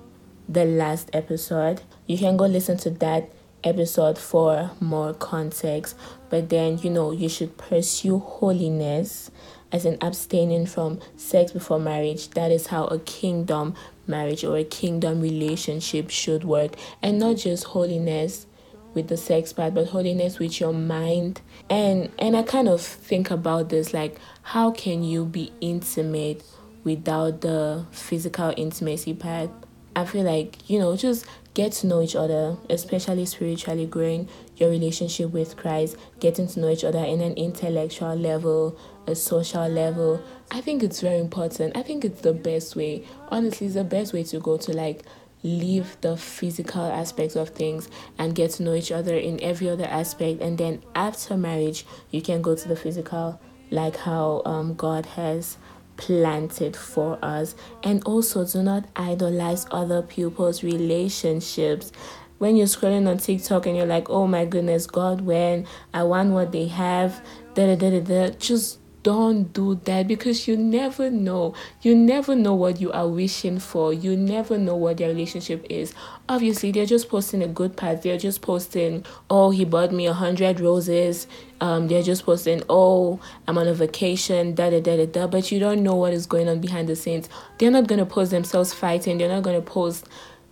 the 0.48 0.66
last 0.66 1.10
episode. 1.14 1.82
You 2.08 2.18
can 2.18 2.38
go 2.38 2.46
listen 2.46 2.78
to 2.80 2.90
that 2.92 3.32
episode 3.64 4.18
for 4.18 4.72
more 4.80 5.14
context. 5.14 5.96
But 6.30 6.50
then, 6.50 6.78
you 6.80 6.90
know, 6.90 7.12
you 7.12 7.30
should 7.30 7.58
pursue 7.58 8.20
holiness 8.20 9.32
as 9.72 9.86
in 9.86 9.98
abstaining 10.02 10.66
from 10.66 11.00
sex 11.16 11.52
before 11.52 11.80
marriage. 11.80 12.30
That 12.32 12.52
is 12.52 12.68
how 12.68 12.86
a 12.86 13.00
kingdom 13.00 13.76
marriage 14.10 14.44
or 14.44 14.58
a 14.58 14.64
kingdom 14.64 15.22
relationship 15.22 16.10
should 16.10 16.44
work. 16.44 16.76
And 17.02 17.20
not 17.20 17.38
just 17.38 17.64
holiness 17.66 18.48
with 18.94 19.08
the 19.08 19.18
sex 19.18 19.54
part 19.54 19.76
but 19.76 19.88
holiness 19.90 20.40
with 20.40 20.60
your 20.60 20.74
mind 20.74 21.40
and 21.70 22.10
and 22.18 22.36
i 22.36 22.42
kind 22.42 22.68
of 22.68 22.82
think 22.82 23.30
about 23.30 23.70
this 23.70 23.94
like 23.94 24.18
how 24.42 24.72
can 24.72 25.04
you 25.04 25.24
be 25.24 25.54
intimate 25.62 26.44
without 26.84 27.42
the 27.42 27.86
physical 27.92 28.52
intimacy 28.58 29.14
part 29.14 29.52
I 29.96 30.06
feel 30.06 30.24
like, 30.24 30.70
you 30.70 30.80
know, 30.80 30.96
just 30.96 31.26
get 31.54 31.74
to 31.74 31.88
know 31.88 32.02
each 32.02 32.16
other, 32.16 32.56
especially 32.70 33.26
spiritually 33.26 33.86
growing 33.86 34.30
your 34.56 34.70
relationship 34.70 35.32
with 35.32 35.58
Christ, 35.58 35.98
getting 36.20 36.48
to 36.48 36.60
know 36.60 36.70
each 36.70 36.84
other 36.84 37.04
in 37.04 37.22
an 37.22 37.34
intellectual 37.34 38.16
level, 38.16 38.80
a 39.10 39.16
social 39.16 39.68
level. 39.68 40.22
I 40.52 40.62
think 40.62 40.84
it's 40.84 41.02
very 41.02 41.20
important. 41.20 41.76
I 41.76 41.84
think 41.84 42.06
it's 42.06 42.22
the 42.22 42.34
best 42.34 42.76
way. 42.76 43.04
Honestly, 43.30 43.68
it's 43.68 43.76
the 43.76 43.84
best 43.84 44.14
way 44.14 44.24
to 44.24 44.40
go 44.40 44.58
to 44.58 44.72
like 44.74 45.04
leave 45.44 45.98
the 46.02 46.18
physical 46.18 46.84
aspects 46.84 47.36
of 47.36 47.50
things 47.50 47.90
and 48.18 48.36
get 48.36 48.52
to 48.52 48.64
know 48.64 48.74
each 48.74 48.92
other 48.92 49.16
in 49.16 49.42
every 49.42 49.70
other 49.70 49.86
aspect 49.86 50.42
and 50.42 50.58
then 50.58 50.84
after 50.96 51.38
marriage 51.38 51.86
you 52.12 52.22
can 52.22 52.42
go 52.42 52.54
to 52.54 52.68
the 52.68 52.76
physical 52.76 53.40
like 53.72 53.96
how 53.96 54.42
um, 54.46 54.74
God 54.74 55.06
has 55.06 55.58
planted 56.00 56.76
for 56.76 57.20
us. 57.24 57.56
And 57.84 58.04
also, 58.04 58.46
do 58.46 58.64
not 58.64 58.86
idolize 58.96 59.68
other 59.72 60.02
people's 60.02 60.64
relationships. 60.64 61.92
When 62.38 62.56
you're 62.56 62.68
scrolling 62.68 63.08
on 63.08 63.18
TikTok 63.18 63.66
and 63.66 63.76
you're 63.76 63.86
like, 63.86 64.10
oh 64.10 64.26
my 64.26 64.46
goodness, 64.46 64.88
God, 64.88 65.22
when 65.22 65.68
I 65.94 66.04
want 66.04 66.32
what 66.32 66.54
they 66.54 66.68
have, 66.68 67.24
da 67.54 67.76
da 67.76 67.90
da 67.90 68.00
da 68.00 68.30
just 68.40 68.79
don't 69.04 69.54
do 69.54 69.76
that 69.86 70.08
because 70.08 70.48
you 70.48 70.58
never 70.58 71.10
know. 71.10 71.54
You 71.82 71.96
never 71.96 72.36
know 72.36 72.54
what 72.54 72.82
you 72.82 72.92
are 72.92 73.08
wishing 73.08 73.60
for. 73.60 73.94
You 73.94 74.18
never 74.18 74.58
know 74.58 74.76
what 74.76 74.98
their 74.98 75.10
relationship 75.10 75.66
is. 75.70 75.94
Obviously, 76.28 76.72
they're 76.72 76.86
just 76.86 77.10
posting 77.10 77.42
a 77.42 77.48
good 77.48 77.78
part. 77.78 78.02
They're 78.02 78.18
just 78.18 78.42
posting, 78.42 79.06
oh, 79.30 79.52
he 79.52 79.66
bought 79.66 79.92
me 79.92 80.08
a 80.08 80.14
hundred 80.14 80.60
roses. 80.60 81.28
Um, 81.62 81.88
they're 81.88 82.04
just 82.04 82.26
posting, 82.26 82.62
oh, 82.70 83.20
I'm 83.48 83.58
on 83.58 83.68
a 83.68 83.74
vacation, 83.74 84.56
da 84.56 84.70
da 84.70 84.82
da 84.82 84.98
da 84.98 85.06
da. 85.06 85.28
But 85.28 85.52
you 85.52 85.60
don't 85.60 85.84
know 85.84 85.96
what 85.96 86.14
is 86.14 86.26
going 86.26 86.50
on 86.50 86.60
behind 86.60 86.90
the 86.90 86.96
scenes. 86.96 87.30
They're 87.58 87.72
not 87.72 87.88
gonna 87.88 88.06
post 88.06 88.32
themselves 88.32 88.74
fighting. 88.74 89.18
They're 89.18 89.30
not 89.30 89.44
gonna 89.44 89.62
post 89.62 90.08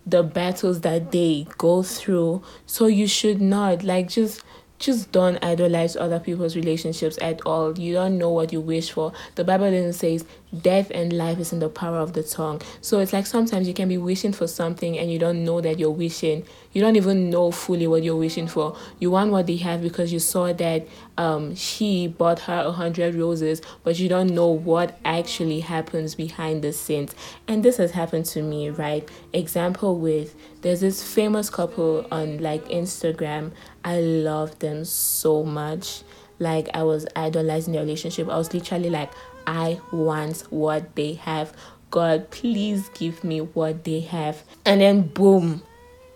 the 0.06 0.22
battles 0.22 0.80
that 0.80 1.12
they 1.12 1.46
go 1.58 1.82
through. 1.82 2.42
So 2.66 2.86
you 2.86 3.06
should 3.06 3.40
not 3.40 3.84
like 3.84 4.08
just 4.08 4.42
just 4.78 5.10
don't 5.12 5.42
idolize 5.44 5.96
other 5.96 6.20
people's 6.20 6.54
relationships 6.54 7.18
at 7.20 7.40
all. 7.44 7.78
You 7.78 7.94
don't 7.94 8.18
know 8.18 8.30
what 8.30 8.52
you 8.52 8.60
wish 8.60 8.90
for. 8.92 9.12
The 9.34 9.44
Bible 9.44 9.70
then 9.70 9.92
says 9.92 10.24
death 10.62 10.90
and 10.94 11.12
life 11.12 11.38
is 11.38 11.52
in 11.52 11.58
the 11.58 11.68
power 11.68 11.98
of 11.98 12.12
the 12.12 12.22
tongue. 12.22 12.62
So 12.80 13.00
it's 13.00 13.12
like 13.12 13.26
sometimes 13.26 13.66
you 13.66 13.74
can 13.74 13.88
be 13.88 13.98
wishing 13.98 14.32
for 14.32 14.46
something 14.46 14.98
and 14.98 15.10
you 15.10 15.18
don't 15.18 15.44
know 15.44 15.60
that 15.60 15.78
you're 15.78 15.90
wishing. 15.90 16.44
You 16.78 16.84
don't 16.84 16.94
even 16.94 17.28
know 17.28 17.50
fully 17.50 17.88
what 17.88 18.04
you're 18.04 18.14
wishing 18.14 18.46
for. 18.46 18.76
You 19.00 19.10
want 19.10 19.32
what 19.32 19.48
they 19.48 19.56
have 19.56 19.82
because 19.82 20.12
you 20.12 20.20
saw 20.20 20.52
that 20.52 20.86
um 21.16 21.56
she 21.56 22.06
bought 22.06 22.38
her 22.42 22.62
a 22.66 22.70
hundred 22.70 23.16
roses, 23.16 23.60
but 23.82 23.98
you 23.98 24.08
don't 24.08 24.32
know 24.32 24.46
what 24.46 24.96
actually 25.04 25.58
happens 25.58 26.14
behind 26.14 26.62
the 26.62 26.72
scenes. 26.72 27.16
And 27.48 27.64
this 27.64 27.78
has 27.78 27.90
happened 27.90 28.26
to 28.26 28.42
me, 28.44 28.70
right? 28.70 29.08
Example 29.32 29.98
with 29.98 30.36
there's 30.62 30.78
this 30.78 31.02
famous 31.02 31.50
couple 31.50 32.06
on 32.12 32.38
like 32.38 32.64
Instagram. 32.68 33.50
I 33.82 33.98
love 33.98 34.60
them 34.60 34.84
so 34.84 35.42
much. 35.42 36.02
Like 36.38 36.68
I 36.74 36.84
was 36.84 37.08
idolizing 37.16 37.72
their 37.72 37.82
relationship. 37.82 38.28
I 38.28 38.38
was 38.38 38.54
literally 38.54 38.88
like, 38.88 39.10
I 39.48 39.80
want 39.90 40.42
what 40.50 40.94
they 40.94 41.14
have. 41.14 41.52
God, 41.90 42.30
please 42.30 42.88
give 42.90 43.24
me 43.24 43.40
what 43.40 43.82
they 43.82 43.98
have. 43.98 44.44
And 44.64 44.80
then 44.80 45.08
boom, 45.08 45.62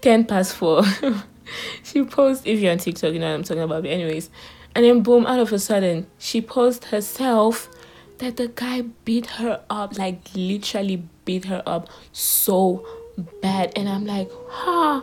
10 0.03 0.27
past 0.27 0.55
4. 0.57 0.83
she 1.83 2.05
posts, 2.05 2.45
if 2.47 2.61
you're 2.61 2.73
on 2.73 2.79
TikTok, 2.79 3.13
you 3.13 3.19
know 3.19 3.29
what 3.29 3.35
I'm 3.35 3.43
talking 3.45 3.63
about. 3.63 3.83
But 3.83 3.91
anyways, 3.91 4.31
and 4.75 4.85
then 4.85 5.03
boom, 5.03 5.27
out 5.27 5.39
of 5.39 5.53
a 5.53 5.59
sudden, 5.59 6.07
she 6.19 6.41
posts 6.41 6.87
herself 6.87 7.69
that 8.19 8.37
the 8.37 8.49
guy 8.49 8.83
beat 9.05 9.27
her 9.27 9.63
up, 9.71 9.99
like 9.99 10.21
literally 10.35 11.03
beat 11.25 11.47
her 11.47 11.63
up 11.67 11.89
so 12.13 12.87
bad. 13.41 13.73
And 13.77 13.89
I'm 13.89 14.07
like, 14.07 14.31
huh, 14.49 15.03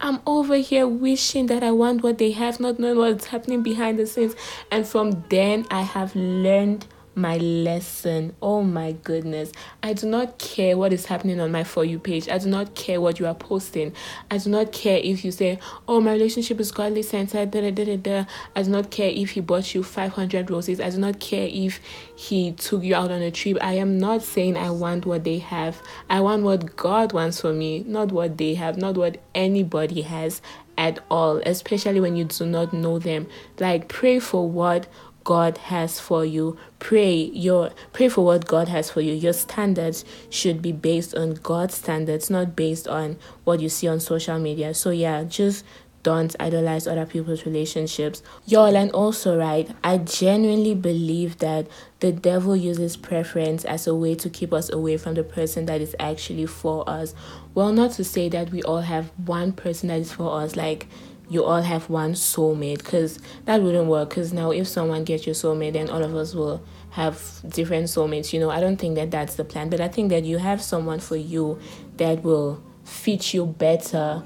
I'm 0.00 0.20
over 0.26 0.56
here 0.56 0.86
wishing 0.86 1.46
that 1.46 1.62
I 1.62 1.70
want 1.70 2.02
what 2.02 2.18
they 2.18 2.32
have, 2.32 2.60
not 2.60 2.78
knowing 2.78 2.98
what's 2.98 3.26
happening 3.26 3.62
behind 3.62 3.98
the 3.98 4.06
scenes. 4.06 4.34
And 4.70 4.86
from 4.86 5.24
then, 5.28 5.66
I 5.70 5.82
have 5.82 6.14
learned 6.14 6.86
my 7.16 7.38
lesson. 7.38 8.36
Oh 8.42 8.62
my 8.62 8.92
goodness. 8.92 9.50
I 9.82 9.94
do 9.94 10.06
not 10.06 10.38
care 10.38 10.76
what 10.76 10.92
is 10.92 11.06
happening 11.06 11.40
on 11.40 11.50
my 11.50 11.64
For 11.64 11.84
You 11.84 11.98
page. 11.98 12.28
I 12.28 12.38
do 12.38 12.48
not 12.48 12.74
care 12.74 13.00
what 13.00 13.18
you 13.18 13.26
are 13.26 13.34
posting. 13.34 13.94
I 14.30 14.38
do 14.38 14.50
not 14.50 14.70
care 14.70 14.98
if 14.98 15.24
you 15.24 15.32
say, 15.32 15.58
oh, 15.88 16.00
my 16.00 16.12
relationship 16.12 16.60
is 16.60 16.70
godly 16.70 17.02
centered. 17.02 17.50
Da, 17.50 17.70
da, 17.70 17.84
da, 17.84 17.96
da. 17.96 18.24
I 18.54 18.62
do 18.62 18.70
not 18.70 18.90
care 18.90 19.10
if 19.10 19.30
he 19.30 19.40
bought 19.40 19.74
you 19.74 19.82
500 19.82 20.50
roses. 20.50 20.78
I 20.78 20.90
do 20.90 20.98
not 20.98 21.18
care 21.18 21.48
if 21.50 21.80
he 22.14 22.52
took 22.52 22.84
you 22.84 22.94
out 22.94 23.10
on 23.10 23.22
a 23.22 23.30
trip. 23.30 23.56
I 23.62 23.72
am 23.74 23.98
not 23.98 24.22
saying 24.22 24.56
I 24.58 24.70
want 24.70 25.06
what 25.06 25.24
they 25.24 25.38
have. 25.38 25.82
I 26.10 26.20
want 26.20 26.42
what 26.42 26.76
God 26.76 27.14
wants 27.14 27.40
for 27.40 27.52
me, 27.52 27.82
not 27.84 28.12
what 28.12 28.36
they 28.36 28.54
have, 28.54 28.76
not 28.76 28.96
what 28.96 29.22
anybody 29.34 30.02
has 30.02 30.42
at 30.78 31.00
all, 31.10 31.38
especially 31.46 32.00
when 32.00 32.16
you 32.16 32.24
do 32.24 32.44
not 32.44 32.72
know 32.72 32.98
them. 32.98 33.26
Like, 33.58 33.88
pray 33.88 34.18
for 34.18 34.48
what 34.48 34.86
God 35.26 35.58
has 35.58 35.98
for 35.98 36.24
you. 36.24 36.56
Pray 36.78 37.14
your 37.16 37.72
pray 37.92 38.08
for 38.08 38.24
what 38.24 38.46
God 38.46 38.68
has 38.68 38.92
for 38.92 39.00
you. 39.00 39.12
Your 39.12 39.32
standards 39.32 40.04
should 40.30 40.62
be 40.62 40.70
based 40.70 41.16
on 41.16 41.34
God's 41.34 41.74
standards, 41.74 42.30
not 42.30 42.54
based 42.54 42.86
on 42.86 43.18
what 43.42 43.58
you 43.58 43.68
see 43.68 43.88
on 43.88 43.98
social 43.98 44.38
media. 44.38 44.72
So 44.72 44.90
yeah, 44.90 45.24
just 45.24 45.64
don't 46.04 46.36
idolize 46.38 46.86
other 46.86 47.06
people's 47.06 47.44
relationships. 47.44 48.22
Y'all, 48.46 48.76
and 48.76 48.92
also, 48.92 49.36
right, 49.36 49.68
I 49.82 49.98
genuinely 49.98 50.76
believe 50.76 51.38
that 51.38 51.66
the 51.98 52.12
devil 52.12 52.54
uses 52.54 52.96
preference 52.96 53.64
as 53.64 53.88
a 53.88 53.96
way 53.96 54.14
to 54.14 54.30
keep 54.30 54.52
us 54.52 54.72
away 54.72 54.96
from 54.96 55.14
the 55.14 55.24
person 55.24 55.66
that 55.66 55.80
is 55.80 55.96
actually 55.98 56.46
for 56.46 56.88
us. 56.88 57.12
Well, 57.54 57.72
not 57.72 57.90
to 57.94 58.04
say 58.04 58.28
that 58.28 58.52
we 58.52 58.62
all 58.62 58.82
have 58.82 59.10
one 59.16 59.50
person 59.50 59.88
that 59.88 59.98
is 59.98 60.12
for 60.12 60.40
us, 60.40 60.54
like 60.54 60.86
you 61.28 61.44
all 61.44 61.62
have 61.62 61.88
one 61.90 62.12
soulmate 62.12 62.78
because 62.78 63.18
that 63.44 63.60
wouldn't 63.62 63.86
work 63.86 64.10
because 64.10 64.32
now 64.32 64.50
if 64.50 64.66
someone 64.68 65.04
gets 65.04 65.26
your 65.26 65.34
soulmate 65.34 65.72
then 65.72 65.88
all 65.90 66.02
of 66.02 66.14
us 66.14 66.34
will 66.34 66.62
have 66.90 67.20
different 67.48 67.84
soulmates 67.86 68.32
you 68.32 68.40
know? 68.40 68.50
I 68.50 68.60
don't 68.60 68.76
think 68.76 68.94
that 68.94 69.10
that's 69.10 69.34
the 69.34 69.44
plan 69.44 69.68
but 69.68 69.80
i 69.80 69.88
think 69.88 70.10
that 70.10 70.24
you 70.24 70.38
have 70.38 70.62
someone 70.62 71.00
for 71.00 71.16
you 71.16 71.58
that 71.96 72.22
will 72.22 72.62
fit 72.84 73.34
you 73.34 73.46
better 73.46 74.22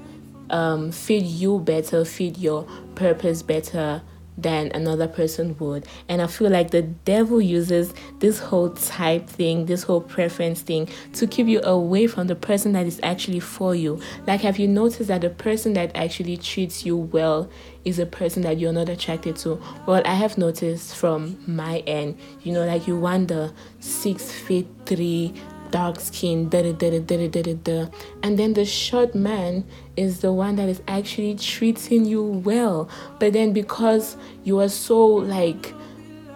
um 0.49 0.91
fit 0.91 1.23
you 1.23 1.59
better 1.59 2.05
fit 2.05 2.37
your 2.37 2.67
purpose 2.95 3.41
better 3.41 4.01
than 4.41 4.71
another 4.73 5.07
person 5.07 5.55
would. 5.59 5.85
And 6.09 6.21
I 6.21 6.27
feel 6.27 6.49
like 6.49 6.71
the 6.71 6.81
devil 6.81 7.41
uses 7.41 7.93
this 8.19 8.39
whole 8.39 8.71
type 8.71 9.27
thing, 9.27 9.65
this 9.65 9.83
whole 9.83 10.01
preference 10.01 10.61
thing 10.61 10.89
to 11.13 11.27
keep 11.27 11.47
you 11.47 11.61
away 11.63 12.07
from 12.07 12.27
the 12.27 12.35
person 12.35 12.73
that 12.73 12.85
is 12.85 12.99
actually 13.03 13.39
for 13.39 13.75
you. 13.75 14.01
Like, 14.27 14.41
have 14.41 14.59
you 14.59 14.67
noticed 14.67 15.07
that 15.07 15.21
the 15.21 15.29
person 15.29 15.73
that 15.73 15.95
actually 15.95 16.37
treats 16.37 16.85
you 16.85 16.97
well 16.97 17.49
is 17.83 17.99
a 17.99 18.05
person 18.05 18.43
that 18.43 18.59
you're 18.59 18.73
not 18.73 18.89
attracted 18.89 19.35
to? 19.37 19.61
Well, 19.85 20.01
I 20.05 20.15
have 20.15 20.37
noticed 20.37 20.95
from 20.95 21.37
my 21.47 21.79
end, 21.79 22.17
you 22.43 22.53
know, 22.53 22.65
like 22.65 22.87
you 22.87 22.97
want 22.97 23.29
the 23.29 23.53
six 23.79 24.31
feet 24.31 24.67
three 24.85 25.33
dark 25.71 25.99
skin, 25.99 26.49
da 26.49 26.61
da 26.61 26.73
da 26.73 26.99
da 26.99 27.27
da 27.27 27.41
da 27.41 27.53
da. 27.53 27.85
And 28.23 28.37
then 28.37 28.53
the 28.53 28.65
short 28.65 29.15
man 29.15 29.65
is 29.95 30.19
the 30.19 30.31
one 30.31 30.55
that 30.57 30.69
is 30.69 30.81
actually 30.87 31.35
treating 31.35 32.05
you 32.05 32.23
well. 32.23 32.89
But 33.19 33.33
then 33.33 33.53
because 33.53 34.17
you 34.43 34.59
are 34.59 34.69
so 34.69 35.05
like 35.05 35.73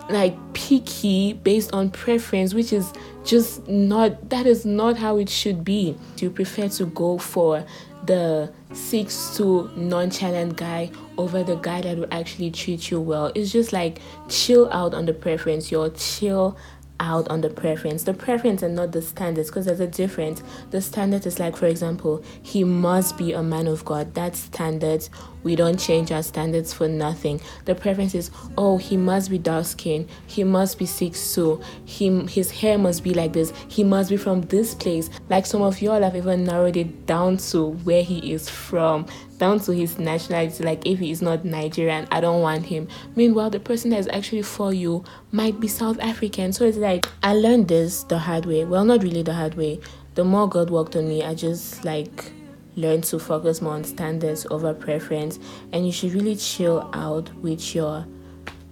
like 0.09 0.37
picky 0.53 1.33
based 1.33 1.73
on 1.73 1.89
preference, 1.89 2.53
which 2.53 2.71
is 2.71 2.93
just 3.23 3.67
not 3.67 4.29
that 4.29 4.45
is 4.45 4.65
not 4.65 4.97
how 4.97 5.17
it 5.17 5.29
should 5.29 5.63
be. 5.63 5.97
Do 6.15 6.25
You 6.25 6.31
prefer 6.31 6.69
to 6.69 6.85
go 6.85 7.17
for 7.17 7.65
the 8.05 8.51
six 8.73 9.35
to 9.37 9.69
nonchalant 9.75 10.57
guy 10.57 10.91
over 11.17 11.43
the 11.43 11.55
guy 11.55 11.81
that 11.81 11.97
will 11.97 12.07
actually 12.11 12.51
treat 12.51 12.91
you 12.91 13.01
well. 13.01 13.31
It's 13.35 13.51
just 13.51 13.73
like 13.73 13.99
chill 14.29 14.69
out 14.71 14.93
on 14.93 15.05
the 15.05 15.13
preference. 15.13 15.71
You're 15.71 15.89
chill 15.89 16.57
out 16.99 17.27
on 17.29 17.41
the 17.41 17.49
preference. 17.49 18.03
The 18.03 18.13
preference 18.13 18.63
and 18.63 18.75
not 18.75 18.91
the 18.91 19.01
standards, 19.01 19.49
because 19.49 19.65
there's 19.65 19.79
a 19.79 19.87
difference. 19.87 20.41
The 20.71 20.81
standard 20.81 21.25
is 21.25 21.39
like, 21.39 21.55
for 21.55 21.67
example, 21.67 22.23
he 22.41 22.63
must 22.63 23.17
be 23.17 23.33
a 23.33 23.43
man 23.43 23.67
of 23.67 23.85
God. 23.85 24.13
That's 24.13 24.39
standards. 24.39 25.09
We 25.45 25.55
don't 25.55 25.79
change 25.79 26.11
our 26.11 26.23
standards 26.23 26.73
for 26.73 26.87
nothing. 26.87 27.39
The 27.65 27.75
preference 27.75 28.15
is, 28.15 28.31
oh, 28.57 28.77
he 28.77 28.97
must 28.97 29.29
be 29.29 29.37
dark 29.37 29.65
skinned. 29.65 30.09
He 30.25 30.43
must 30.43 30.79
be 30.79 30.87
six 30.87 31.35
two. 31.35 31.61
He 31.85 32.09
his 32.25 32.49
hair 32.49 32.79
must 32.79 33.03
be 33.03 33.13
like 33.13 33.31
this. 33.31 33.53
He 33.67 33.83
must 33.83 34.09
be 34.09 34.17
from 34.17 34.41
this 34.41 34.73
place. 34.73 35.11
Like 35.29 35.45
some 35.45 35.61
of 35.61 35.81
y'all 35.81 36.01
have 36.01 36.15
even 36.15 36.45
narrowed 36.45 36.77
it 36.77 37.05
down 37.05 37.37
to 37.37 37.67
where 37.83 38.01
he 38.01 38.33
is 38.33 38.49
from 38.49 39.05
down 39.37 39.59
to 39.59 39.71
his 39.71 39.99
nationality. 39.99 40.63
Like 40.63 40.83
if 40.87 40.97
he 40.97 41.11
is 41.11 41.21
not 41.21 41.45
Nigerian, 41.45 42.07
I 42.09 42.21
don't 42.21 42.41
want 42.41 42.65
him. 42.65 42.87
Meanwhile, 43.15 43.51
the 43.51 43.59
person 43.59 43.91
that 43.91 43.99
is 43.99 44.07
actually 44.07 44.41
for 44.41 44.73
you 44.73 45.03
might 45.31 45.59
be 45.59 45.67
South 45.67 45.99
African. 45.99 46.53
So 46.53 46.65
it's 46.65 46.77
like 46.77 47.05
I 47.21 47.35
learned 47.35 47.67
this 47.67 48.01
the 48.03 48.17
hard 48.17 48.47
way. 48.47 48.65
Well, 48.65 48.83
not 48.83 49.03
really 49.03 49.21
the 49.21 49.35
hard 49.35 49.53
way. 49.53 49.79
The 50.15 50.23
more 50.23 50.49
God 50.49 50.71
worked 50.71 50.95
on 50.95 51.07
me, 51.07 51.23
I 51.23 51.35
just 51.35 51.85
like 51.85 52.31
learned 52.75 53.03
to 53.05 53.19
focus 53.19 53.61
more 53.61 53.73
on 53.73 53.83
standards 53.83 54.45
over 54.51 54.73
preference. 54.73 55.39
And 55.71 55.85
you 55.85 55.91
should 55.91 56.13
really 56.13 56.35
chill 56.35 56.89
out 56.93 57.33
with 57.35 57.75
your 57.75 58.05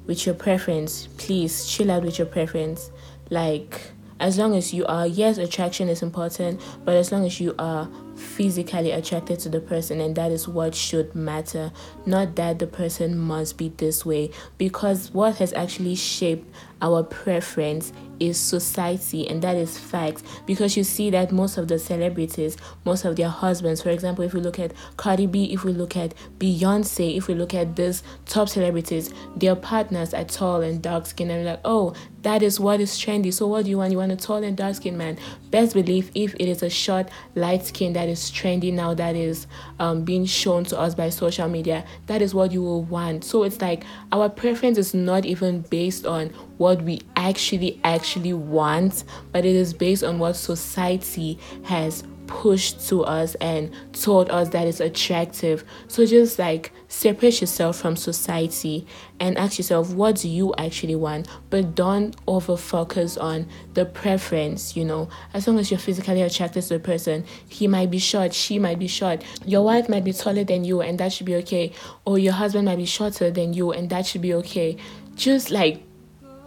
with 0.05 0.25
your 0.25 0.36
preference. 0.36 1.07
Please 1.17 1.65
chill 1.65 1.89
out 1.89 2.03
with 2.03 2.17
your 2.17 2.27
preference. 2.27 2.91
Like 3.29 3.93
as 4.19 4.38
long 4.38 4.55
as 4.55 4.74
you 4.74 4.86
are 4.86 5.05
yes 5.05 5.38
attraction 5.38 5.89
is 5.89 6.01
important 6.01 6.62
but 6.86 6.95
as 6.95 7.12
long 7.12 7.25
as 7.25 7.41
you 7.41 7.53
are 7.60 7.89
physically 8.15 8.91
attracted 8.91 9.39
to 9.39 9.50
the 9.50 9.60
person 9.60 10.00
and 10.00 10.15
that 10.15 10.31
is 10.31 10.48
what 10.48 10.74
should 10.74 11.13
matter 11.13 11.72
not 12.05 12.36
that 12.36 12.57
the 12.60 12.67
person 12.67 13.17
must 13.17 13.57
be 13.57 13.69
this 13.77 14.05
way 14.05 14.29
because 14.57 15.12
what 15.12 15.36
has 15.38 15.51
actually 15.53 15.95
shaped 15.95 16.48
our 16.81 17.03
preference 17.03 17.91
is 18.27 18.39
society 18.39 19.27
and 19.27 19.42
that 19.42 19.56
is 19.56 19.77
fact 19.77 20.24
because 20.46 20.75
you 20.77 20.84
see 20.84 21.10
that 21.10 21.32
most 21.32 21.58
of 21.58 21.68
the 21.68 21.80
celebrities 21.80 22.58
most 22.86 23.06
of 23.06 23.15
their 23.15 23.30
husbands 23.30 23.82
for 23.82 23.89
example 23.89 24.24
if 24.24 24.34
we 24.34 24.39
look 24.39 24.60
at 24.60 24.74
Cardi 24.98 25.25
B 25.25 25.53
if 25.53 25.63
we 25.63 25.74
look 25.74 25.96
at 25.98 26.13
Beyonce 26.39 27.18
if 27.18 27.27
we 27.27 27.34
look 27.34 27.53
at 27.53 27.75
these 27.75 28.03
top 28.25 28.50
celebrities 28.50 29.13
their 29.36 29.56
partners 29.56 30.13
are 30.13 30.24
tall 30.24 30.62
and 30.62 30.82
dark 30.82 31.06
skinned, 31.06 31.32
and 31.32 31.44
we're 31.44 31.51
like 31.51 31.62
oh 31.65 31.94
that 32.24 32.42
is 32.42 32.60
what 32.60 32.80
is 32.82 32.92
trendy. 32.94 33.34
So 33.34 33.48
what 33.48 33.65
do 33.65 33.70
you 33.70 33.77
want? 33.77 33.92
You 33.92 34.00
want 34.00 34.12
a 34.12 34.15
tall 34.15 34.44
and 34.44 34.58
dark 34.58 34.75
skin 34.75 34.98
man. 34.98 35.18
Best 35.51 35.74
believe 35.74 36.12
if 36.15 36.34
it 36.36 36.48
is 36.50 36.63
a 36.63 36.70
short 36.70 37.10
light 37.36 37.65
skin 37.65 37.94
that 37.94 38.10
is 38.10 38.32
trendy 38.32 38.74
now 38.74 38.94
that 38.96 39.15
is 39.15 39.48
um, 39.80 40.03
being 40.03 40.25
shown 40.25 40.63
to 40.65 40.80
us 40.80 40.96
by 40.96 41.10
social 41.10 41.48
media 41.48 41.86
that 42.08 42.22
is 42.22 42.34
what 42.34 42.51
you 42.51 42.63
will 42.63 42.84
want. 42.84 43.24
So 43.24 43.44
it's 43.44 43.62
like 43.62 43.84
our 44.12 44.30
preference 44.30 44.77
is 44.77 44.94
not 44.94 45.25
even 45.25 45.62
based 45.62 46.06
on 46.06 46.30
what 46.58 46.82
we 46.82 47.01
actually 47.15 47.80
actually 47.84 48.34
want 48.34 49.03
but 49.32 49.46
it 49.46 49.56
is 49.56 49.74
based 49.74 50.03
on 50.03 50.20
what 50.20 50.34
society 50.36 51.38
has 51.63 52.03
pushed 52.27 52.88
to 52.88 53.03
us 53.03 53.36
and 53.36 53.72
told 53.92 54.30
us 54.30 54.50
that 54.50 54.68
it's 54.68 54.80
attractive. 54.80 55.63
So 55.88 56.06
just 56.06 56.39
like 56.39 56.72
separate 56.94 57.42
yourself 57.42 57.78
from 57.78 57.96
society 57.96 58.86
and 59.20 59.36
ask 59.38 59.58
yourself, 59.58 59.90
what 59.94 60.16
do 60.16 60.30
you 60.30 60.54
actually 60.60 60.96
want? 60.96 61.28
But 61.50 61.74
don't 61.74 62.16
over 62.28 62.56
focus 62.56 63.18
on 63.18 63.48
the 63.74 63.84
preference, 63.84 64.78
you 64.78 64.86
know. 64.86 65.10
As 65.34 65.48
long 65.48 65.58
as 65.58 65.72
you're 65.72 65.80
physically 65.80 66.22
attracted 66.22 66.62
to 66.62 66.70
the 66.70 66.80
person, 66.80 67.26
he 67.50 67.68
might 67.68 67.90
be 67.90 67.98
short, 67.98 68.34
she 68.34 68.60
might 68.60 68.78
be 68.78 68.88
short, 68.88 69.24
your 69.44 69.66
wife 69.66 69.90
might 69.90 70.04
be 70.04 70.14
taller 70.14 70.44
than 70.44 70.64
you, 70.64 70.82
and 70.82 71.00
that 71.00 71.12
should 71.12 71.26
be 71.26 71.36
okay, 71.38 71.74
or 72.06 72.20
your 72.20 72.34
husband 72.34 72.66
might 72.66 72.78
be 72.78 72.86
shorter 72.86 73.32
than 73.32 73.54
you, 73.54 73.72
and 73.72 73.90
that 73.90 74.06
should 74.06 74.22
be 74.22 74.36
okay. 74.36 74.78
Just 75.16 75.50
like 75.50 75.84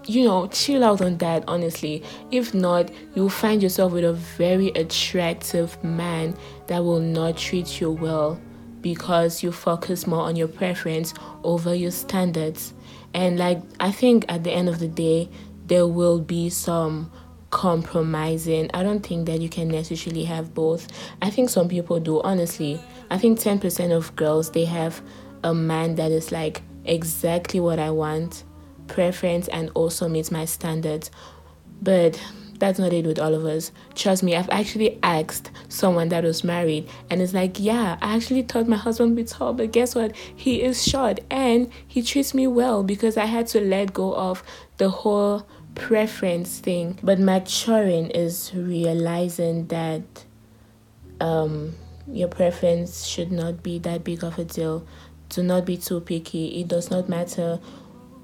you 0.09 0.25
know, 0.25 0.47
chill 0.47 0.85
out 0.85 1.01
on 1.01 1.19
that, 1.19 1.43
honestly. 1.49 2.01
If 2.31 2.55
not, 2.55 2.93
you'll 3.17 3.29
find 3.29 3.61
yourself 3.61 3.93
with 3.93 4.05
a 4.05 4.13
very 4.13 4.69
attractive 4.69 5.83
man 5.83 6.37
that 6.69 6.85
will 6.85 7.01
not 7.01 7.37
treat 7.37 7.81
you 7.81 7.91
well 7.91 8.41
because 8.87 9.43
you 9.43 9.51
focus 9.51 10.07
more 10.07 10.21
on 10.21 10.37
your 10.37 10.47
preference 10.47 11.13
over 11.43 11.75
your 11.75 11.91
standards. 11.91 12.73
And, 13.15 13.37
like, 13.37 13.61
I 13.81 13.91
think 13.91 14.25
at 14.29 14.45
the 14.45 14.53
end 14.53 14.69
of 14.69 14.79
the 14.79 14.87
day, 14.87 15.29
there 15.67 15.89
will 15.89 16.21
be 16.21 16.51
some 16.51 17.11
compromising. 17.51 18.71
I 18.73 18.85
don't 18.85 19.05
think 19.05 19.27
that 19.27 19.41
you 19.41 19.49
can 19.49 19.67
necessarily 19.67 20.23
have 20.27 20.55
both. 20.55 20.87
I 21.21 21.31
think 21.31 21.51
some 21.51 21.69
people 21.69 21.99
do, 21.99 22.23
honestly. 22.23 22.81
I 23.11 23.19
think 23.19 23.41
10% 23.41 23.91
of 23.91 24.15
girls 24.15 24.53
they 24.53 24.67
have 24.67 25.03
a 25.43 25.53
man 25.53 25.97
that 25.97 26.13
is 26.13 26.31
like 26.31 26.63
exactly 26.85 27.59
what 27.59 27.81
I 27.81 27.91
want 27.91 28.45
preference 28.87 29.49
and 29.49 29.69
also 29.75 30.09
meets 30.09 30.31
my 30.31 30.45
standards. 30.45 31.11
But 31.83 32.23
that's 32.59 32.79
not 32.79 32.93
it 32.93 33.07
with 33.07 33.19
all 33.19 33.35
of 33.35 33.45
us. 33.45 33.73
Trust 33.95 34.23
me, 34.23 34.35
I've 34.37 34.51
actually 34.51 34.99
asked 35.03 35.51
someone 35.69 36.09
that 36.11 36.25
was 36.25 36.45
married, 36.45 36.89
and 37.11 37.21
it's 37.21 37.35
like, 37.35 37.59
yeah, 37.59 37.99
I 38.01 38.17
actually 38.17 38.43
thought 38.43 38.69
my 38.69 38.77
husband 38.77 39.11
would 39.11 39.17
be 39.17 39.25
tall, 39.25 39.53
but 39.53 39.73
guess 39.73 39.95
what? 39.95 40.15
He 40.17 40.63
is 40.63 40.85
short, 40.87 41.21
and 41.31 41.71
he 41.87 42.03
treats 42.03 42.35
me 42.35 42.47
well 42.47 42.83
because 42.83 43.17
I 43.17 43.27
had 43.27 43.47
to 43.49 43.61
let 43.61 43.93
go 43.93 44.15
of 44.15 44.43
the 44.79 44.91
whole 44.91 45.47
preference 45.75 46.59
thing. 46.59 46.99
But 47.03 47.19
maturing 47.19 48.11
is 48.11 48.53
realizing 48.55 49.67
that 49.69 50.25
um, 51.21 51.75
your 52.11 52.29
preference 52.29 53.07
should 53.07 53.33
not 53.33 53.63
be 53.63 53.79
that 53.81 54.05
big 54.05 54.25
of 54.25 54.39
a 54.39 54.45
deal. 54.45 54.87
Do 55.29 55.43
not 55.43 55.65
be 55.65 55.77
too 55.77 56.01
picky. 56.01 56.61
It 56.61 56.69
does 56.69 56.91
not 56.91 57.09
matter 57.09 57.61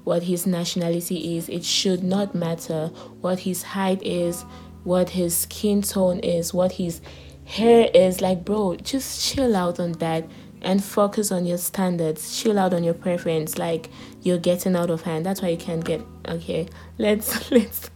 what 0.03 0.23
his 0.23 0.45
nationality 0.45 1.37
is, 1.37 1.49
it 1.49 1.63
should 1.63 2.03
not 2.03 2.35
matter 2.35 2.87
what 3.21 3.39
his 3.39 3.63
height 3.63 4.01
is, 4.03 4.43
what 4.83 5.09
his 5.09 5.35
skin 5.35 5.81
tone 5.81 6.19
is, 6.19 6.53
what 6.53 6.73
his 6.73 7.01
hair 7.45 7.89
is. 7.93 8.21
Like, 8.21 8.43
bro, 8.43 8.75
just 8.75 9.23
chill 9.23 9.55
out 9.55 9.79
on 9.79 9.93
that 9.93 10.29
and 10.61 10.83
focus 10.83 11.31
on 11.31 11.45
your 11.45 11.57
standards. 11.57 12.41
Chill 12.41 12.59
out 12.59 12.73
on 12.73 12.83
your 12.83 12.93
preference. 12.93 13.57
Like, 13.57 13.89
you're 14.21 14.37
getting 14.37 14.75
out 14.75 14.89
of 14.89 15.01
hand. 15.01 15.25
That's 15.25 15.41
why 15.41 15.49
you 15.49 15.57
can't 15.57 15.83
get. 15.83 16.01
Okay, 16.27 16.67
let's, 16.97 17.51
let's. 17.51 17.89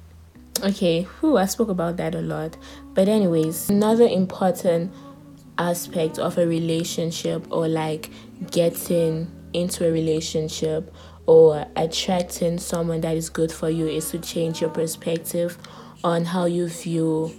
Okay, 0.63 1.03
who 1.03 1.37
I 1.37 1.45
spoke 1.45 1.69
about 1.69 1.97
that 1.97 2.15
a 2.15 2.21
lot. 2.21 2.57
But, 2.93 3.07
anyways, 3.07 3.69
another 3.69 4.07
important 4.07 4.91
aspect 5.57 6.19
of 6.19 6.37
a 6.37 6.45
relationship 6.45 7.51
or 7.51 7.67
like 7.67 8.11
getting 8.51 9.31
into 9.53 9.87
a 9.87 9.91
relationship 9.91 10.93
or 11.27 11.67
attracting 11.75 12.57
someone 12.57 13.01
that 13.01 13.15
is 13.15 13.29
good 13.29 13.51
for 13.51 13.69
you 13.69 13.85
is 13.85 14.09
to 14.09 14.19
change 14.19 14.61
your 14.61 14.69
perspective 14.69 15.57
on 16.03 16.25
how 16.25 16.45
you 16.45 16.67
view 16.67 17.31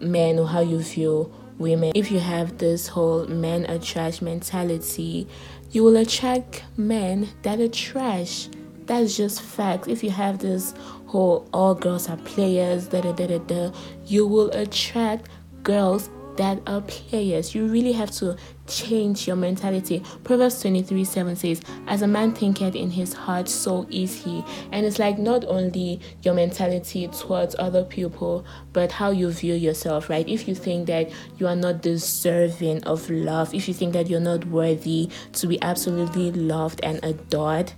men 0.00 0.38
or 0.38 0.46
how 0.46 0.60
you 0.60 0.78
view 0.78 1.32
women. 1.58 1.92
If 1.94 2.10
you 2.10 2.20
have 2.20 2.58
this 2.58 2.86
whole 2.86 3.26
men 3.26 3.64
attract 3.64 4.20
mentality, 4.22 5.26
you 5.72 5.82
will 5.82 5.96
attract 5.96 6.64
men 6.76 7.28
that 7.42 7.58
are 7.58 7.68
trash. 7.68 8.48
That's 8.84 9.16
just 9.16 9.40
fact. 9.40 9.88
If 9.88 10.04
you 10.04 10.10
have 10.10 10.38
this 10.38 10.74
whole 11.06 11.48
all 11.52 11.74
girls 11.74 12.08
are 12.08 12.18
players, 12.18 12.88
da 12.88 13.00
da 13.00 13.12
da 13.12 13.26
da 13.26 13.38
da, 13.38 13.72
you 14.04 14.26
will 14.26 14.50
attract 14.50 15.28
girls 15.62 16.10
that 16.36 16.60
are 16.66 16.80
players. 16.82 17.54
You 17.54 17.66
really 17.66 17.92
have 17.92 18.10
to 18.12 18.36
change 18.66 19.26
your 19.26 19.36
mentality. 19.36 20.02
Proverbs 20.24 20.60
23 20.60 21.04
7 21.04 21.36
says, 21.36 21.60
As 21.86 22.02
a 22.02 22.06
man 22.06 22.32
thinketh 22.32 22.74
in 22.74 22.90
his 22.90 23.12
heart, 23.12 23.48
so 23.48 23.86
is 23.90 24.22
he. 24.24 24.44
And 24.72 24.84
it's 24.84 24.98
like 24.98 25.18
not 25.18 25.44
only 25.44 26.00
your 26.22 26.34
mentality 26.34 27.08
towards 27.08 27.56
other 27.58 27.84
people, 27.84 28.44
but 28.72 28.92
how 28.92 29.10
you 29.10 29.30
view 29.30 29.54
yourself, 29.54 30.08
right? 30.10 30.28
If 30.28 30.48
you 30.48 30.54
think 30.54 30.86
that 30.86 31.10
you 31.38 31.46
are 31.46 31.56
not 31.56 31.82
deserving 31.82 32.84
of 32.84 33.08
love, 33.08 33.54
if 33.54 33.68
you 33.68 33.74
think 33.74 33.92
that 33.92 34.08
you're 34.08 34.20
not 34.20 34.44
worthy 34.46 35.10
to 35.34 35.46
be 35.46 35.60
absolutely 35.62 36.32
loved 36.32 36.80
and 36.82 37.02
adored, 37.04 37.72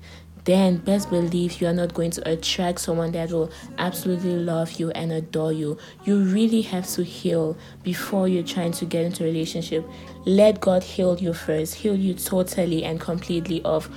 then 0.49 0.79
best 0.79 1.11
believe 1.11 1.61
you 1.61 1.67
are 1.67 1.75
not 1.75 1.93
going 1.93 2.11
to 2.11 2.27
attract 2.27 2.81
someone 2.81 3.13
that 3.13 3.31
will 3.31 3.51
absolutely 3.77 4.35
love 4.35 4.73
you 4.81 4.91
and 4.93 5.13
adore 5.13 5.53
you. 5.53 5.77
You 6.05 6.21
really 6.21 6.63
have 6.63 6.89
to 6.93 7.05
heal 7.05 7.55
before 7.83 8.29
you're 8.29 8.43
trying 8.43 8.73
to 8.73 8.87
get 8.87 9.05
into 9.05 9.25
a 9.25 9.27
relationship. 9.27 9.87
Let 10.25 10.63
God 10.63 10.83
heal 10.83 11.19
you 11.19 11.35
first, 11.35 11.75
heal 11.75 11.95
you 11.95 12.15
totally 12.15 12.83
and 12.83 12.99
completely 12.99 13.61
of 13.63 13.91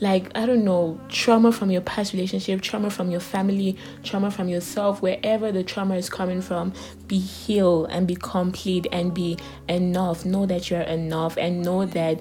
like 0.00 0.30
I 0.34 0.46
don't 0.46 0.64
know, 0.64 0.98
trauma 1.10 1.52
from 1.52 1.70
your 1.70 1.82
past 1.82 2.14
relationship, 2.14 2.62
trauma 2.62 2.88
from 2.88 3.10
your 3.10 3.20
family, 3.20 3.76
trauma 4.02 4.30
from 4.30 4.48
yourself, 4.48 5.02
wherever 5.02 5.52
the 5.52 5.62
trauma 5.62 5.96
is 5.96 6.08
coming 6.08 6.40
from, 6.40 6.72
be 7.06 7.18
healed 7.18 7.88
and 7.90 8.06
be 8.06 8.14
complete 8.14 8.86
and 8.92 9.12
be 9.12 9.36
enough. 9.68 10.24
Know 10.24 10.46
that 10.46 10.70
you're 10.70 10.80
enough 10.80 11.36
and 11.36 11.62
know 11.62 11.84
that 11.84 12.18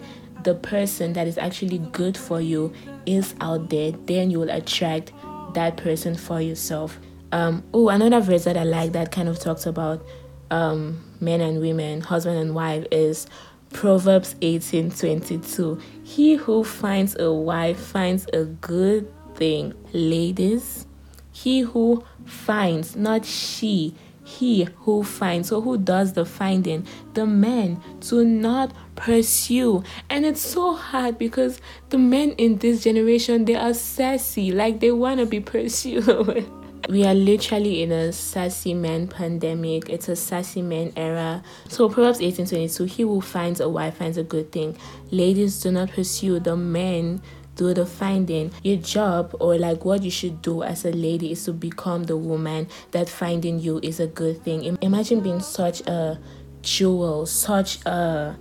the 0.48 0.56
person 0.56 1.12
that 1.12 1.28
is 1.28 1.38
actually 1.38 1.78
good 1.92 2.16
for 2.16 2.40
you 2.40 2.72
is 3.06 3.36
out 3.42 3.70
there, 3.70 3.92
then 3.92 4.32
you 4.32 4.40
will 4.40 4.50
attract 4.50 5.12
that 5.54 5.76
person 5.76 6.16
for 6.16 6.40
yourself. 6.40 7.02
Um, 7.34 7.66
oh, 7.74 7.90
another 7.90 8.22
verse 8.22 8.46
that 8.46 8.56
I 8.56 8.64
like 8.64 8.94
that 8.94 9.12
kind 9.12 9.28
of 9.28 9.38
talks 9.40 9.66
about 9.66 10.06
um, 10.50 11.04
men 11.20 11.42
and 11.42 11.60
women, 11.60 12.00
husband 12.00 12.38
and 12.38 12.56
wife, 12.56 12.86
is 12.94 13.28
Proverbs 13.74 14.36
18 14.42 14.92
22. 14.92 15.82
He 16.06 16.36
who 16.36 16.64
finds 16.64 17.20
a 17.20 17.34
wife 17.34 17.78
finds 17.78 18.26
a 18.32 18.46
good 18.46 19.12
thing. 19.36 19.74
Ladies, 19.92 20.88
he 21.34 21.60
who 21.60 22.06
finds, 22.24 22.96
not 22.96 23.26
she, 23.26 23.96
he 24.28 24.68
who 24.80 25.04
finds. 25.04 25.48
So, 25.48 25.62
who 25.62 25.78
does 25.78 26.12
the 26.14 26.26
finding? 26.26 26.86
The 27.14 27.26
men 27.26 27.82
do 28.02 28.26
not 28.26 28.74
pursue. 28.96 29.84
And 30.10 30.26
it's 30.26 30.42
so 30.42 30.76
hard 30.76 31.18
because 31.18 31.62
the 31.90 31.98
men 31.98 32.32
in 32.34 32.58
this 32.58 32.84
generation 32.84 33.46
they 33.46 33.56
are 33.56 33.74
sassy, 33.74 34.52
like 34.52 34.82
they 34.82 34.92
want 34.92 35.22
to 35.22 35.26
be 35.26 35.40
pursued. 35.40 36.46
we 36.90 37.06
are 37.06 37.14
literally 37.14 37.82
in 37.82 37.92
a 37.94 38.12
sassy 38.12 38.74
man 38.74 39.08
pandemic. 39.08 39.90
It's 39.90 40.10
a 40.10 40.16
sassy 40.16 40.62
man 40.62 40.92
era. 40.98 41.42
So 41.70 41.88
Proverbs 41.88 42.20
18:22, 42.20 42.86
he 42.86 43.04
who 43.04 43.22
finds 43.22 43.62
a 43.62 43.70
wife 43.70 43.96
finds 43.96 44.18
a 44.18 44.24
good 44.24 44.52
thing. 44.52 44.78
Ladies 45.10 45.62
do 45.62 45.72
not 45.72 45.92
pursue 45.92 46.42
the 46.42 46.58
men 46.58 47.22
do 47.58 47.74
the 47.74 47.86
finding. 47.86 48.52
Your 48.64 48.78
job 48.78 49.36
or 49.40 49.58
like 49.58 49.84
what 49.84 50.04
you 50.04 50.12
should 50.12 50.42
do 50.42 50.64
as 50.64 50.86
a 50.86 50.92
lady 50.92 51.32
is 51.32 51.44
to 51.46 51.54
become 51.54 52.06
the 52.06 52.16
woman 52.16 52.68
that 52.92 53.10
finding 53.10 53.60
you 53.60 53.80
is 53.84 54.00
a 54.00 54.08
good 54.08 54.42
thing. 54.44 54.78
Imagine 54.82 55.20
being 55.20 55.42
such 55.42 55.82
a 55.82 56.20
jewel, 56.62 57.26
such 57.26 57.86
a 57.86 58.38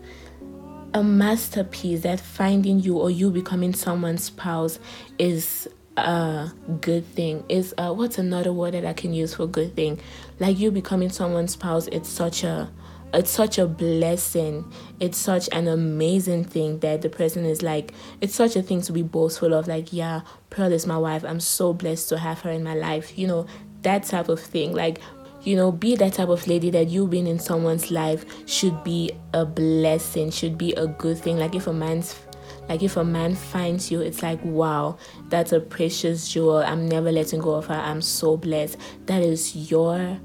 a 0.95 1.03
masterpiece 1.03 2.03
that 2.03 2.21
finding 2.21 2.81
you 2.81 2.97
or 2.97 3.11
you 3.11 3.31
becoming 3.31 3.75
someone's 3.75 4.25
spouse 4.25 4.79
is 5.19 5.69
a 5.99 6.51
good 6.81 7.05
thing 7.05 7.45
is 7.49 7.75
uh 7.79 7.93
what's 7.93 8.19
another 8.19 8.53
word 8.53 8.75
that 8.75 8.85
i 8.85 8.93
can 8.93 9.13
use 9.13 9.35
for 9.35 9.47
good 9.47 9.75
thing 9.75 9.99
like 10.39 10.59
you 10.59 10.71
becoming 10.71 11.11
someone's 11.11 11.53
spouse 11.53 11.87
it's 11.89 12.09
such 12.09 12.45
a 12.45 12.71
it's 13.15 13.31
such 13.31 13.59
a 13.59 13.67
blessing. 13.67 14.71
It's 15.01 15.19
such 15.19 15.49
an 15.53 15.69
amazing 15.69 16.45
thing 16.45 16.81
that 16.81 17.03
the 17.03 17.09
person 17.09 17.45
is 17.45 17.63
like, 17.63 17.93
it's 18.21 18.35
such 18.35 18.57
a 18.57 18.63
thing 18.63 18.83
to 18.83 18.93
be 18.93 19.03
boastful 19.03 19.55
of. 19.55 19.69
Like, 19.69 19.93
yeah, 19.93 20.23
Pearl 20.51 20.73
is 20.73 20.87
my 20.87 20.99
wife. 20.99 21.25
I'm 21.25 21.41
so 21.41 21.73
blessed 21.73 22.09
to 22.11 22.19
have 22.19 22.41
her 22.43 22.51
in 22.51 22.63
my 22.63 22.75
life. 22.75 23.19
You 23.19 23.27
know, 23.27 23.47
that 23.83 24.05
type 24.05 24.29
of 24.29 24.41
thing. 24.41 24.75
Like, 24.75 25.01
you 25.43 25.57
know, 25.57 25.71
be 25.71 25.95
that 25.97 26.15
type 26.15 26.29
of 26.29 26.47
lady 26.47 26.71
that 26.71 26.89
you 26.89 27.07
being 27.07 27.27
in 27.27 27.39
someone's 27.39 27.91
life 27.91 28.25
should 28.49 28.83
be 28.83 29.13
a 29.33 29.47
blessing, 29.47 30.31
should 30.31 30.59
be 30.59 30.73
a 30.75 30.87
good 30.87 31.19
thing. 31.19 31.39
Like, 31.39 31.55
if 31.55 31.67
a 31.67 31.73
man's 31.73 32.21
like 32.69 32.83
if 32.83 32.97
a 32.97 33.05
man 33.05 33.35
finds 33.35 33.91
you, 33.91 34.01
it's 34.01 34.23
like, 34.23 34.41
wow, 34.45 34.99
that's 35.29 35.53
a 35.53 35.61
precious 35.61 36.29
jewel. 36.29 36.59
I'm 36.59 36.89
never 36.89 37.13
letting 37.13 37.41
go 37.41 37.55
of 37.55 37.67
her. 37.67 37.75
I'm 37.75 38.03
so 38.03 38.37
blessed. 38.37 38.77
That 39.07 39.23
is 39.23 39.71
your 39.71 40.19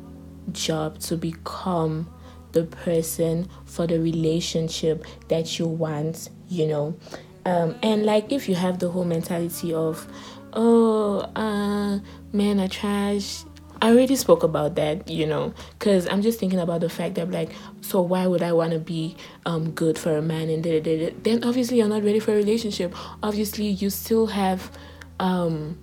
job 0.52 1.00
to 1.02 1.18
become 1.18 2.12
the 2.54 2.64
person 2.64 3.48
for 3.66 3.88
the 3.88 4.00
relationship 4.00 5.06
that 5.30 5.58
you 5.60 5.68
want, 5.68 6.30
you 6.50 6.68
know. 6.68 6.98
Um, 7.46 7.76
and 7.82 8.06
like 8.06 8.32
if 8.32 8.48
you 8.48 8.56
have 8.56 8.80
the 8.80 8.90
whole 8.90 9.06
mentality 9.06 9.74
of, 9.74 10.08
oh, 10.54 11.20
uh, 11.36 12.00
men 12.32 12.60
are 12.60 12.68
trash. 12.68 13.44
I 13.84 13.90
already 13.90 14.16
spoke 14.16 14.44
about 14.44 14.76
that, 14.76 15.10
you 15.10 15.26
know, 15.26 15.56
because 15.80 16.08
I'm 16.08 16.22
just 16.22 16.40
thinking 16.40 16.60
about 16.60 16.82
the 16.82 16.90
fact 16.90 17.16
that, 17.16 17.32
like, 17.32 17.50
so 17.82 18.00
why 18.00 18.28
would 18.28 18.44
I 18.44 18.54
want 18.54 18.74
to 18.74 18.80
be 18.80 19.18
um 19.48 19.72
good 19.72 19.98
for 19.98 20.16
a 20.16 20.22
man 20.22 20.50
and 20.50 20.64
then 20.64 21.44
obviously 21.44 21.78
you're 21.78 21.88
not 21.88 22.04
ready 22.04 22.20
for 22.20 22.32
a 22.32 22.36
relationship. 22.36 22.96
Obviously, 23.24 23.68
you 23.68 23.90
still 23.90 24.28
have 24.28 24.72
um 25.20 25.80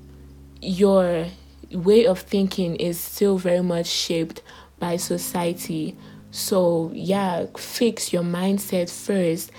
your 0.63 1.27
way 1.73 2.07
of 2.07 2.21
thinking 2.21 2.77
is 2.77 2.99
still 2.99 3.37
very 3.37 3.63
much 3.63 3.87
shaped 3.87 4.43
by 4.79 4.97
society 4.97 5.97
so, 6.31 6.91
yeah, 6.95 7.47
fix 7.57 8.13
your 8.13 8.23
mindset 8.23 8.91
first 8.91 9.51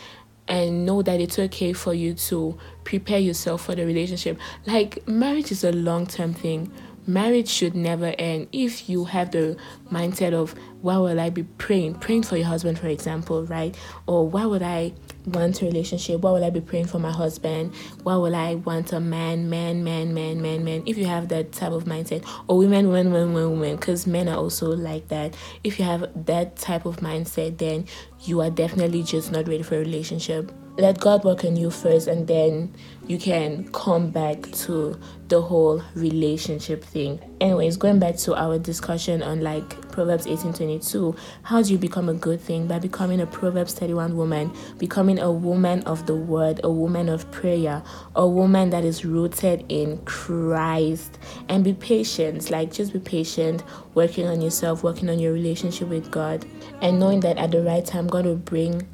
and 0.48 0.86
know 0.86 1.02
that 1.02 1.20
it's 1.20 1.38
okay 1.38 1.74
for 1.74 1.94
you 1.94 2.14
to 2.14 2.58
prepare 2.84 3.20
yourself 3.20 3.66
for 3.66 3.76
the 3.76 3.86
relationship. 3.86 4.40
Like, 4.66 5.08
marriage 5.08 5.52
is 5.52 5.64
a 5.64 5.72
long 5.72 6.08
term 6.08 6.34
thing. 6.34 6.72
Marriage 7.10 7.50
should 7.50 7.74
never 7.74 8.14
end 8.20 8.48
if 8.52 8.88
you 8.88 9.06
have 9.06 9.32
the 9.32 9.58
mindset 9.92 10.32
of 10.32 10.54
why 10.84 10.96
will 10.96 11.20
I 11.20 11.32
be 11.32 11.42
praying? 11.42 11.96
Praying 11.96 12.22
for 12.22 12.38
your 12.38 12.46
husband, 12.46 12.78
for 12.78 12.86
example, 12.86 13.46
right? 13.48 13.76
Or 14.06 14.30
why 14.30 14.46
would 14.46 14.62
I 14.62 14.94
want 15.26 15.60
a 15.64 15.66
relationship? 15.66 16.22
Why 16.22 16.30
will 16.30 16.44
I 16.44 16.52
be 16.52 16.62
praying 16.62 16.86
for 16.86 17.00
my 17.00 17.12
husband? 17.12 17.74
Why 18.04 18.16
will 18.16 18.36
I 18.36 18.56
want 18.56 18.94
a 18.94 19.00
man, 19.00 19.50
man, 19.50 19.84
man, 19.84 20.14
man, 20.14 20.40
man, 20.40 20.64
man? 20.64 20.84
If 20.86 21.00
you 21.00 21.06
have 21.06 21.30
that 21.30 21.52
type 21.52 21.72
of 21.72 21.86
mindset, 21.86 22.24
or 22.48 22.60
women, 22.60 22.90
women, 22.90 23.12
women, 23.12 23.34
women, 23.34 23.60
women, 23.60 23.76
because 23.78 24.06
men 24.06 24.30
are 24.30 24.38
also 24.38 24.68
like 24.68 25.08
that. 25.08 25.36
If 25.64 25.80
you 25.80 25.86
have 25.86 26.12
that 26.28 26.58
type 26.58 26.86
of 26.86 26.98
mindset, 26.98 27.58
then 27.58 27.88
you 28.22 28.40
are 28.42 28.52
definitely 28.52 29.02
just 29.02 29.32
not 29.32 29.48
ready 29.48 29.64
for 29.64 29.78
a 29.78 29.80
relationship 29.80 30.52
let 30.78 31.00
God 31.00 31.24
work 31.24 31.44
on 31.44 31.56
you 31.56 31.70
first, 31.70 32.08
and 32.08 32.28
then 32.28 32.74
you 33.08 33.18
can 33.18 33.68
come 33.72 34.12
back 34.12 34.44
to 34.52 34.98
the 35.30 35.42
whole 35.42 35.82
relationship 35.96 36.84
thing. 36.84 37.20
Anyways, 37.42 37.76
going 37.78 38.00
back 38.00 38.18
to 38.18 38.36
our 38.36 38.58
discussion 38.58 39.22
on 39.22 39.42
like 39.42 39.68
Proverbs 39.92 40.26
18:22, 40.26 41.16
how 41.44 41.62
do 41.62 41.72
you 41.72 41.78
become 41.78 42.08
a 42.08 42.14
good 42.14 42.40
thing? 42.40 42.68
By 42.68 42.80
becoming 42.80 43.20
a 43.20 43.26
Proverbs 43.26 43.74
31 43.74 44.16
woman, 44.16 44.52
becoming 44.78 45.20
a 45.20 45.32
woman 45.32 45.82
of 45.84 46.06
the 46.06 46.16
word, 46.16 46.62
a 46.64 46.72
woman 46.72 47.10
of 47.10 47.30
prayer, 47.32 47.84
a 48.16 48.28
woman 48.28 48.70
that 48.70 48.86
is 48.86 49.04
rooted 49.04 49.66
in 49.70 49.98
Christ, 50.06 51.20
and 51.50 51.64
be 51.64 51.74
patient. 51.74 52.50
Like 52.50 52.72
just 52.72 52.94
be 52.94 53.00
patient, 53.00 53.64
working 53.96 54.28
on 54.28 54.42
yourself, 54.42 54.84
working 54.84 55.10
on 55.10 55.20
your 55.20 55.34
relationship 55.34 55.90
with 55.90 56.10
God, 56.12 56.46
and 56.82 57.00
knowing 57.00 57.20
that 57.22 57.38
at 57.38 57.52
the 57.52 57.64
right 57.64 57.86
time 57.86 58.08
God 58.08 58.26
will 58.26 58.36
bring 58.36 58.88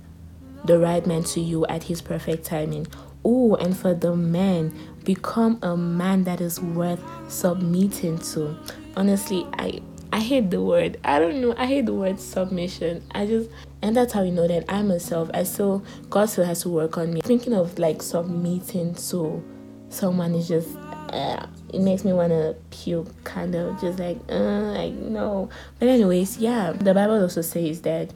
the 0.66 0.80
right 0.80 1.06
man 1.06 1.24
to 1.24 1.40
you 1.40 1.66
at 1.68 1.84
his 1.84 2.02
perfect 2.02 2.46
timing. 2.46 2.88
Oh, 3.24 3.56
and 3.56 3.76
for 3.76 3.94
the 3.94 4.16
man, 4.16 4.74
become 5.04 5.60
a 5.62 5.76
man 5.76 6.24
that 6.26 6.42
is 6.42 6.60
worth 6.62 7.02
submitting 7.28 8.20
to. 8.20 8.58
Honestly, 8.96 9.48
I 9.54 9.82
I 10.14 10.20
hate 10.20 10.50
the 10.50 10.62
word. 10.62 10.98
I 11.04 11.20
don't 11.20 11.42
know. 11.42 11.54
I 11.58 11.66
hate 11.66 11.88
the 11.88 11.94
word 11.94 12.20
submission. 12.20 13.04
I 13.12 13.26
just 13.26 13.50
and 13.82 13.96
that's 13.96 14.14
how 14.14 14.24
you 14.24 14.32
know 14.32 14.48
that 14.48 14.66
I 14.70 14.82
myself 14.82 15.30
I 15.34 15.44
still 15.44 15.84
God 16.10 16.30
still 16.30 16.46
has 16.46 16.62
to 16.62 16.70
work 16.70 16.98
on 16.98 17.14
me. 17.14 17.22
Thinking 17.22 17.54
of 17.54 17.78
like 17.80 18.02
submitting 18.02 18.96
to 18.96 19.44
someone 19.90 20.36
is 20.36 20.48
just 20.48 20.76
uh, 21.10 21.46
it 21.74 21.82
makes 21.82 22.04
me 22.04 22.14
want 22.14 22.32
to 22.32 22.56
puke 22.70 23.24
kind 23.24 23.56
of 23.56 23.80
just 23.80 24.00
like 24.00 24.18
uh 24.30 24.72
like 24.74 24.94
no 24.94 25.50
but 25.80 25.88
anyways 25.88 26.38
yeah 26.38 26.72
the 26.72 26.94
bible 26.94 27.22
also 27.22 27.42
says 27.42 27.82
that 27.82 28.12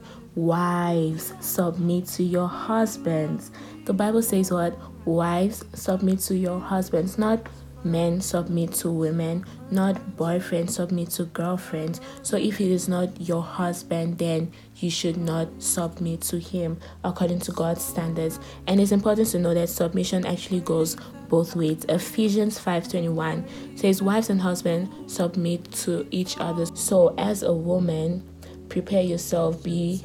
wives 0.46 1.32
submit 1.40 2.06
to 2.06 2.22
your 2.22 2.48
husbands 2.48 3.50
the 3.84 3.92
bible 3.92 4.22
says 4.22 4.50
what 4.50 4.78
wives 5.04 5.64
submit 5.74 6.18
to 6.18 6.36
your 6.36 6.58
husbands 6.60 7.18
not 7.18 7.46
men 7.84 8.20
submit 8.20 8.72
to 8.72 8.90
women, 8.90 9.44
not 9.70 9.96
boyfriends 10.16 10.70
submit 10.70 11.10
to 11.10 11.24
girlfriends. 11.24 12.00
So 12.22 12.36
if 12.36 12.60
it 12.60 12.70
is 12.70 12.88
not 12.88 13.20
your 13.20 13.42
husband, 13.42 14.18
then 14.18 14.52
you 14.76 14.90
should 14.90 15.16
not 15.16 15.48
submit 15.58 16.22
to 16.22 16.38
him 16.38 16.78
according 17.04 17.40
to 17.40 17.52
God's 17.52 17.84
standards. 17.84 18.38
And 18.66 18.80
it's 18.80 18.92
important 18.92 19.28
to 19.28 19.38
know 19.38 19.54
that 19.54 19.68
submission 19.68 20.26
actually 20.26 20.60
goes 20.60 20.96
both 21.28 21.54
ways. 21.54 21.84
Ephesians 21.88 22.58
5:21 22.58 23.44
says 23.76 24.02
wives 24.02 24.30
and 24.30 24.40
husbands 24.40 24.90
submit 25.12 25.70
to 25.72 26.06
each 26.10 26.38
other. 26.38 26.66
So 26.74 27.14
as 27.16 27.42
a 27.42 27.52
woman, 27.52 28.24
prepare 28.68 29.02
yourself, 29.02 29.62
be 29.62 30.04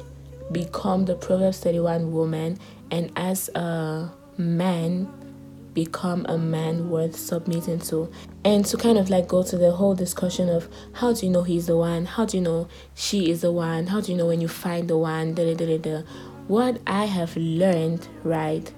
become 0.52 1.04
the 1.04 1.14
Proverbs 1.14 1.60
31 1.60 2.12
woman, 2.12 2.58
and 2.90 3.10
as 3.16 3.48
a 3.50 4.10
man, 4.38 5.08
become 5.76 6.24
a 6.26 6.38
man 6.38 6.88
worth 6.88 7.14
submitting 7.14 7.78
to. 7.78 8.10
And 8.44 8.64
to 8.64 8.78
kind 8.78 8.96
of 8.96 9.10
like 9.10 9.28
go 9.28 9.42
to 9.42 9.58
the 9.58 9.72
whole 9.72 9.94
discussion 9.94 10.48
of 10.48 10.68
how 10.94 11.12
do 11.12 11.26
you 11.26 11.30
know 11.30 11.42
he's 11.42 11.66
the 11.66 11.76
one? 11.76 12.06
How 12.06 12.24
do 12.24 12.38
you 12.38 12.42
know 12.42 12.68
she 12.94 13.30
is 13.30 13.42
the 13.42 13.52
one? 13.52 13.86
How 13.88 14.00
do 14.00 14.10
you 14.10 14.16
know 14.16 14.26
when 14.26 14.40
you 14.40 14.48
find 14.48 14.88
the 14.88 14.96
one? 14.96 15.34
Da, 15.34 15.54
da, 15.54 15.66
da, 15.66 15.78
da. 15.78 16.02
what 16.48 16.80
i 16.86 17.04
have 17.04 17.36
learned 17.36 18.08
right? 18.24 18.72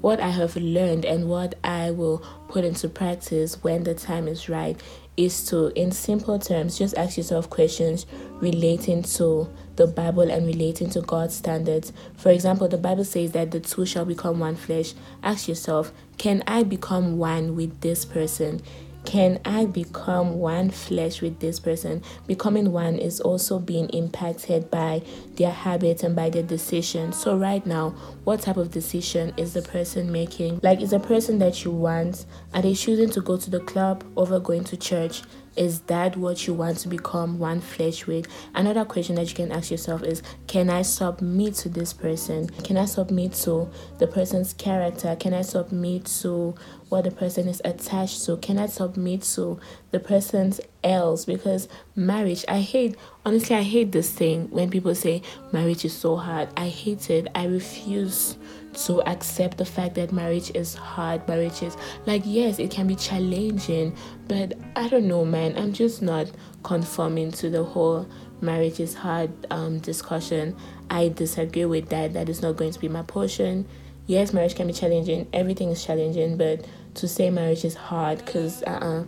What 0.00 0.18
i 0.18 0.30
have 0.30 0.56
learned 0.56 1.04
and 1.04 1.28
what 1.28 1.54
i 1.62 1.90
will 1.92 2.18
put 2.48 2.64
into 2.64 2.88
practice 2.88 3.62
when 3.62 3.84
the 3.84 3.94
time 3.94 4.26
is 4.26 4.48
right 4.48 4.80
is 5.24 5.44
to, 5.46 5.68
in 5.78 5.92
simple 5.92 6.38
terms, 6.38 6.78
just 6.78 6.96
ask 6.96 7.16
yourself 7.16 7.50
questions 7.50 8.06
relating 8.40 9.02
to 9.02 9.48
the 9.76 9.86
Bible 9.86 10.30
and 10.30 10.46
relating 10.46 10.88
to 10.90 11.00
God's 11.00 11.34
standards. 11.34 11.92
For 12.16 12.30
example, 12.30 12.68
the 12.68 12.78
Bible 12.78 13.04
says 13.04 13.32
that 13.32 13.50
the 13.50 13.60
two 13.60 13.84
shall 13.84 14.04
become 14.04 14.38
one 14.40 14.56
flesh. 14.56 14.94
Ask 15.22 15.48
yourself, 15.48 15.92
can 16.18 16.42
I 16.46 16.62
become 16.62 17.18
one 17.18 17.54
with 17.54 17.80
this 17.80 18.04
person? 18.04 18.62
Can 19.04 19.40
I 19.44 19.64
become 19.64 20.38
one 20.38 20.70
flesh 20.70 21.20
with 21.20 21.40
this 21.40 21.58
person? 21.58 22.02
Becoming 22.26 22.72
one 22.72 22.96
is 22.96 23.20
also 23.20 23.58
being 23.58 23.88
impacted 23.88 24.70
by 24.70 25.02
their 25.34 25.50
habits 25.50 26.02
and 26.02 26.14
by 26.14 26.30
their 26.30 26.42
decisions. 26.42 27.16
So, 27.16 27.36
right 27.36 27.64
now, 27.66 27.90
what 28.24 28.40
type 28.40 28.56
of 28.56 28.70
decision 28.70 29.32
is 29.36 29.54
the 29.54 29.62
person 29.62 30.12
making? 30.12 30.60
Like, 30.62 30.80
is 30.80 30.90
the 30.90 31.00
person 31.00 31.38
that 31.38 31.64
you 31.64 31.70
want, 31.70 32.26
are 32.54 32.62
they 32.62 32.74
choosing 32.74 33.10
to 33.10 33.20
go 33.20 33.36
to 33.36 33.50
the 33.50 33.60
club 33.60 34.04
over 34.16 34.38
going 34.38 34.64
to 34.64 34.76
church? 34.76 35.22
Is 35.56 35.80
that 35.82 36.16
what 36.16 36.46
you 36.46 36.54
want 36.54 36.78
to 36.78 36.88
become 36.88 37.38
one 37.38 37.60
flesh 37.60 38.06
with? 38.06 38.26
Another 38.54 38.84
question 38.84 39.16
that 39.16 39.28
you 39.28 39.34
can 39.34 39.50
ask 39.50 39.70
yourself 39.70 40.02
is 40.02 40.22
Can 40.46 40.70
I 40.70 40.82
submit 40.82 41.54
to 41.56 41.68
this 41.68 41.92
person? 41.92 42.48
Can 42.48 42.76
I 42.76 42.84
submit 42.84 43.32
to 43.44 43.68
the 43.98 44.06
person's 44.06 44.52
character? 44.52 45.16
Can 45.16 45.34
I 45.34 45.42
submit 45.42 46.06
to 46.22 46.54
what 46.90 47.04
the 47.04 47.10
person 47.10 47.48
is 47.48 47.62
attached 47.64 48.24
to? 48.26 48.36
Can 48.36 48.58
I 48.58 48.66
submit 48.66 49.22
to 49.22 49.58
the 49.92 50.00
person's 50.00 50.60
else? 50.84 51.24
Because 51.24 51.68
marriage, 51.94 52.44
I 52.48 52.60
hate, 52.60 52.96
honestly, 53.24 53.56
I 53.56 53.62
hate 53.62 53.92
this 53.92 54.10
thing 54.10 54.50
when 54.50 54.70
people 54.70 54.94
say 54.94 55.22
marriage 55.52 55.84
is 55.84 55.96
so 55.96 56.16
hard. 56.16 56.48
I 56.56 56.68
hate 56.68 57.08
it. 57.08 57.28
I 57.34 57.46
refuse 57.46 58.36
to 58.72 59.00
accept 59.08 59.58
the 59.58 59.64
fact 59.64 59.94
that 59.94 60.12
marriage 60.12 60.50
is 60.54 60.74
hard. 60.74 61.26
Marriage 61.28 61.62
is 61.62 61.76
like, 62.06 62.22
yes, 62.24 62.58
it 62.58 62.70
can 62.70 62.86
be 62.86 62.96
challenging, 62.96 63.96
but 64.28 64.54
I 64.76 64.88
don't 64.88 65.08
know, 65.08 65.24
man. 65.24 65.56
I'm 65.56 65.72
just 65.72 66.02
not 66.02 66.30
conforming 66.62 67.30
to 67.32 67.50
the 67.50 67.64
whole 67.64 68.06
marriage 68.40 68.80
is 68.80 68.94
hard 68.94 69.30
um, 69.50 69.78
discussion. 69.78 70.56
I 70.90 71.08
disagree 71.08 71.66
with 71.66 71.88
that. 71.90 72.14
That 72.14 72.28
is 72.28 72.42
not 72.42 72.56
going 72.56 72.72
to 72.72 72.80
be 72.80 72.88
my 72.88 73.02
portion. 73.02 73.66
Yes, 74.06 74.32
marriage 74.32 74.56
can 74.56 74.66
be 74.66 74.72
challenging. 74.72 75.28
Everything 75.32 75.70
is 75.70 75.84
challenging, 75.84 76.36
but 76.36 76.66
to 76.94 77.08
say 77.08 77.30
marriage 77.30 77.64
is 77.64 77.74
hard, 77.74 78.24
because 78.24 78.62
uh-uh, 78.64 79.04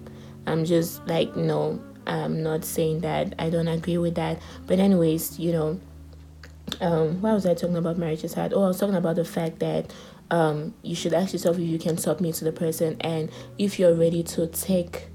I'm 0.47 0.65
just 0.65 1.07
like, 1.07 1.37
no, 1.37 1.81
I'm 2.07 2.43
not 2.43 2.65
saying 2.65 3.01
that. 3.01 3.35
I 3.39 3.51
don't 3.51 3.69
agree 3.69 3.99
with 3.99 4.17
that. 4.17 4.41
But 4.67 4.79
anyways, 4.79 5.39
you 5.39 5.53
know 5.53 5.81
um 6.81 7.21
why 7.21 7.35
was 7.35 7.45
I 7.45 7.55
talking 7.55 7.77
about 7.77 7.99
marriage 7.99 8.25
is 8.25 8.35
hard? 8.35 8.53
Oh, 8.55 8.63
I 8.63 8.69
was 8.69 8.81
talking 8.81 8.95
about 8.95 9.17
the 9.17 9.25
fact 9.25 9.59
that 9.59 9.93
um 10.31 10.75
you 10.83 10.95
should 10.95 11.13
ask 11.13 11.33
yourself 11.33 11.59
if 11.59 11.67
you 11.69 11.79
can 11.79 11.99
submit 11.99 12.35
to 12.37 12.45
the 12.45 12.53
person 12.53 12.97
and 13.01 13.31
if 13.59 13.79
you're 13.79 13.95
ready 13.95 14.23
to 14.23 14.47
take 14.47 15.09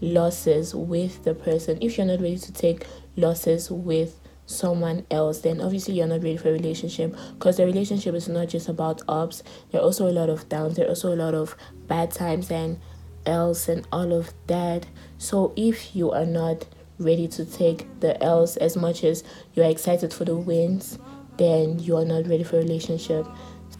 losses 0.00 0.74
with 0.74 1.24
the 1.24 1.34
person. 1.34 1.78
If 1.80 1.98
you're 1.98 2.06
not 2.06 2.20
ready 2.20 2.38
to 2.38 2.52
take 2.52 2.86
losses 3.16 3.70
with 3.70 4.20
someone 4.46 5.06
else, 5.10 5.40
then 5.40 5.60
obviously 5.60 5.94
you're 5.94 6.06
not 6.06 6.22
ready 6.22 6.36
for 6.36 6.48
a 6.48 6.52
relationship 6.52 7.16
because 7.34 7.56
the 7.56 7.64
relationship 7.64 8.14
is 8.14 8.28
not 8.28 8.48
just 8.48 8.68
about 8.68 9.02
ups. 9.08 9.42
There 9.70 9.80
are 9.80 9.84
also 9.84 10.08
a 10.08 10.12
lot 10.12 10.28
of 10.28 10.48
downs. 10.48 10.76
There 10.76 10.86
are 10.86 10.90
also 10.90 11.14
a 11.14 11.16
lot 11.16 11.34
of 11.34 11.56
bad 11.86 12.10
times 12.10 12.50
and 12.50 12.78
else 13.24 13.68
and 13.68 13.86
all 13.92 14.12
of 14.12 14.32
that. 14.48 14.86
So 15.18 15.52
if 15.56 15.94
you 15.94 16.10
are 16.10 16.26
not 16.26 16.66
ready 16.98 17.28
to 17.28 17.44
take 17.44 17.86
the 18.00 18.22
L's 18.22 18.56
as 18.56 18.76
much 18.76 19.04
as 19.04 19.24
you're 19.54 19.68
excited 19.68 20.12
for 20.12 20.24
the 20.24 20.36
wins, 20.36 20.98
then 21.38 21.78
you 21.78 21.96
are 21.96 22.04
not 22.04 22.26
ready 22.26 22.44
for 22.44 22.56
a 22.56 22.62
relationship. 22.62 23.26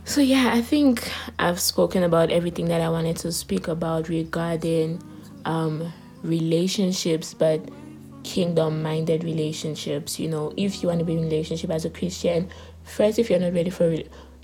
So, 0.04 0.20
yeah, 0.20 0.50
I 0.52 0.62
think 0.62 1.08
I've 1.38 1.60
spoken 1.60 2.02
about 2.02 2.30
everything 2.30 2.66
that 2.66 2.80
I 2.80 2.88
wanted 2.88 3.16
to 3.18 3.30
speak 3.30 3.68
about 3.68 4.08
regarding 4.08 5.00
um, 5.44 5.92
relationships, 6.22 7.34
but 7.34 7.60
kingdom 8.22 8.82
minded 8.82 9.24
relationships. 9.24 10.18
You 10.18 10.28
know, 10.28 10.52
if 10.56 10.82
you 10.82 10.88
want 10.88 11.00
to 11.00 11.04
be 11.04 11.14
in 11.14 11.20
a 11.20 11.22
relationship 11.22 11.70
as 11.70 11.84
a 11.84 11.90
Christian, 11.90 12.50
first, 12.84 13.18
if 13.18 13.30
you're 13.30 13.38
not 13.38 13.54
ready 13.54 13.70
for 13.70 13.96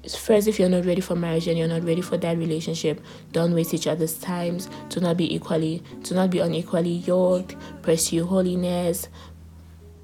first 0.07 0.47
if 0.47 0.59
you're 0.59 0.69
not 0.69 0.85
ready 0.87 1.01
for 1.01 1.17
marriage 1.17 1.49
and 1.49 1.59
you're 1.59 1.69
not 1.69 1.83
ready 1.85 2.01
for 2.01 2.17
that 2.17 2.38
relationship 2.38 3.01
don't 3.33 3.53
waste 3.53 3.75
each 3.75 3.87
other's 3.87 4.17
times. 4.19 4.69
Do 4.88 5.01
not 5.01 5.17
be 5.17 5.35
equally 5.35 5.83
do 6.03 6.14
not 6.14 6.31
be 6.31 6.38
unequally 6.38 6.93
yoked. 6.93 7.57
Pursue 7.83 8.25
holiness 8.25 9.09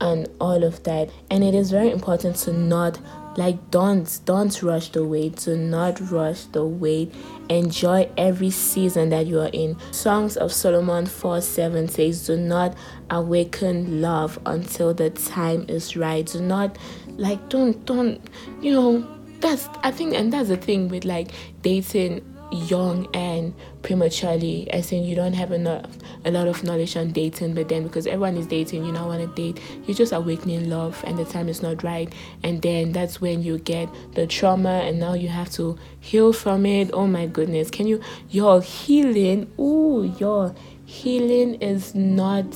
and 0.01 0.29
all 0.41 0.65
of 0.65 0.83
that. 0.83 1.11
And 1.31 1.45
it 1.45 1.55
is 1.55 1.71
very 1.71 1.91
important 1.91 2.37
to 2.37 2.53
not 2.53 2.99
like 3.37 3.71
don't 3.71 4.21
don't 4.25 4.63
rush 4.63 4.91
the 4.91 5.05
wait 5.05 5.37
do 5.37 5.57
not 5.57 6.01
rush 6.11 6.45
the 6.45 6.65
wait 6.65 7.13
enjoy 7.49 8.09
every 8.17 8.51
season 8.51 9.11
that 9.11 9.27
you 9.27 9.41
are 9.41 9.51
in. 9.53 9.77
Songs 9.93 10.37
of 10.37 10.53
solomon 10.53 11.07
4 11.07 11.41
7 11.41 11.89
says 11.89 12.27
do 12.27 12.37
not 12.37 12.77
awaken 13.11 14.01
love 14.01 14.39
until 14.47 14.95
the 14.95 15.11
time 15.11 15.67
is 15.69 15.97
right. 15.97 16.27
Do 16.27 16.41
not 16.41 16.79
like 17.17 17.49
don't 17.49 17.85
don't 17.87 18.21
you 18.61 18.73
know 18.73 19.07
that's 19.41 19.69
I 19.83 19.91
think 19.91 20.15
and 20.15 20.33
that's 20.33 20.49
the 20.49 20.57
thing 20.57 20.89
with 20.89 21.05
like 21.05 21.31
dating 21.63 22.34
young 22.55 23.07
and 23.15 23.55
prematurely 23.83 24.73
I 24.73 24.81
think 24.81 25.07
you 25.07 25.15
don't 25.15 25.33
have 25.33 25.53
enough 25.53 25.91
a 26.25 26.31
lot 26.31 26.47
of 26.47 26.63
knowledge 26.63 26.97
on 26.97 27.11
dating 27.11 27.55
but 27.55 27.69
then 27.69 27.83
because 27.83 28.07
everyone 28.07 28.37
is 28.37 28.47
dating 28.47 28.85
you 28.85 28.93
now 28.93 29.09
want 29.09 29.21
to 29.21 29.35
date 29.35 29.63
you're 29.87 29.97
just 29.97 30.13
awakening 30.13 30.71
love 30.71 31.03
and 31.07 31.19
the 31.19 31.25
time 31.25 31.49
is 31.49 31.63
not 31.63 31.83
right 31.83 32.13
and 32.43 32.63
then 32.63 32.93
that's 32.93 33.21
when 33.21 33.43
you 33.43 33.59
get 33.59 33.89
the 34.13 34.27
trauma 34.27 34.83
and 34.85 35.01
now 35.01 35.15
you 35.15 35.29
have 35.29 35.51
to 35.51 35.77
heal 36.01 36.33
from 36.33 36.65
it 36.65 36.91
oh 36.93 37.07
my 37.07 37.27
goodness 37.27 37.71
can 37.71 37.87
you 37.87 38.01
your 38.31 38.61
healing 38.61 39.51
ooh 39.59 40.15
your 40.19 40.55
healing 40.85 41.55
is 41.57 41.95
not 41.95 42.47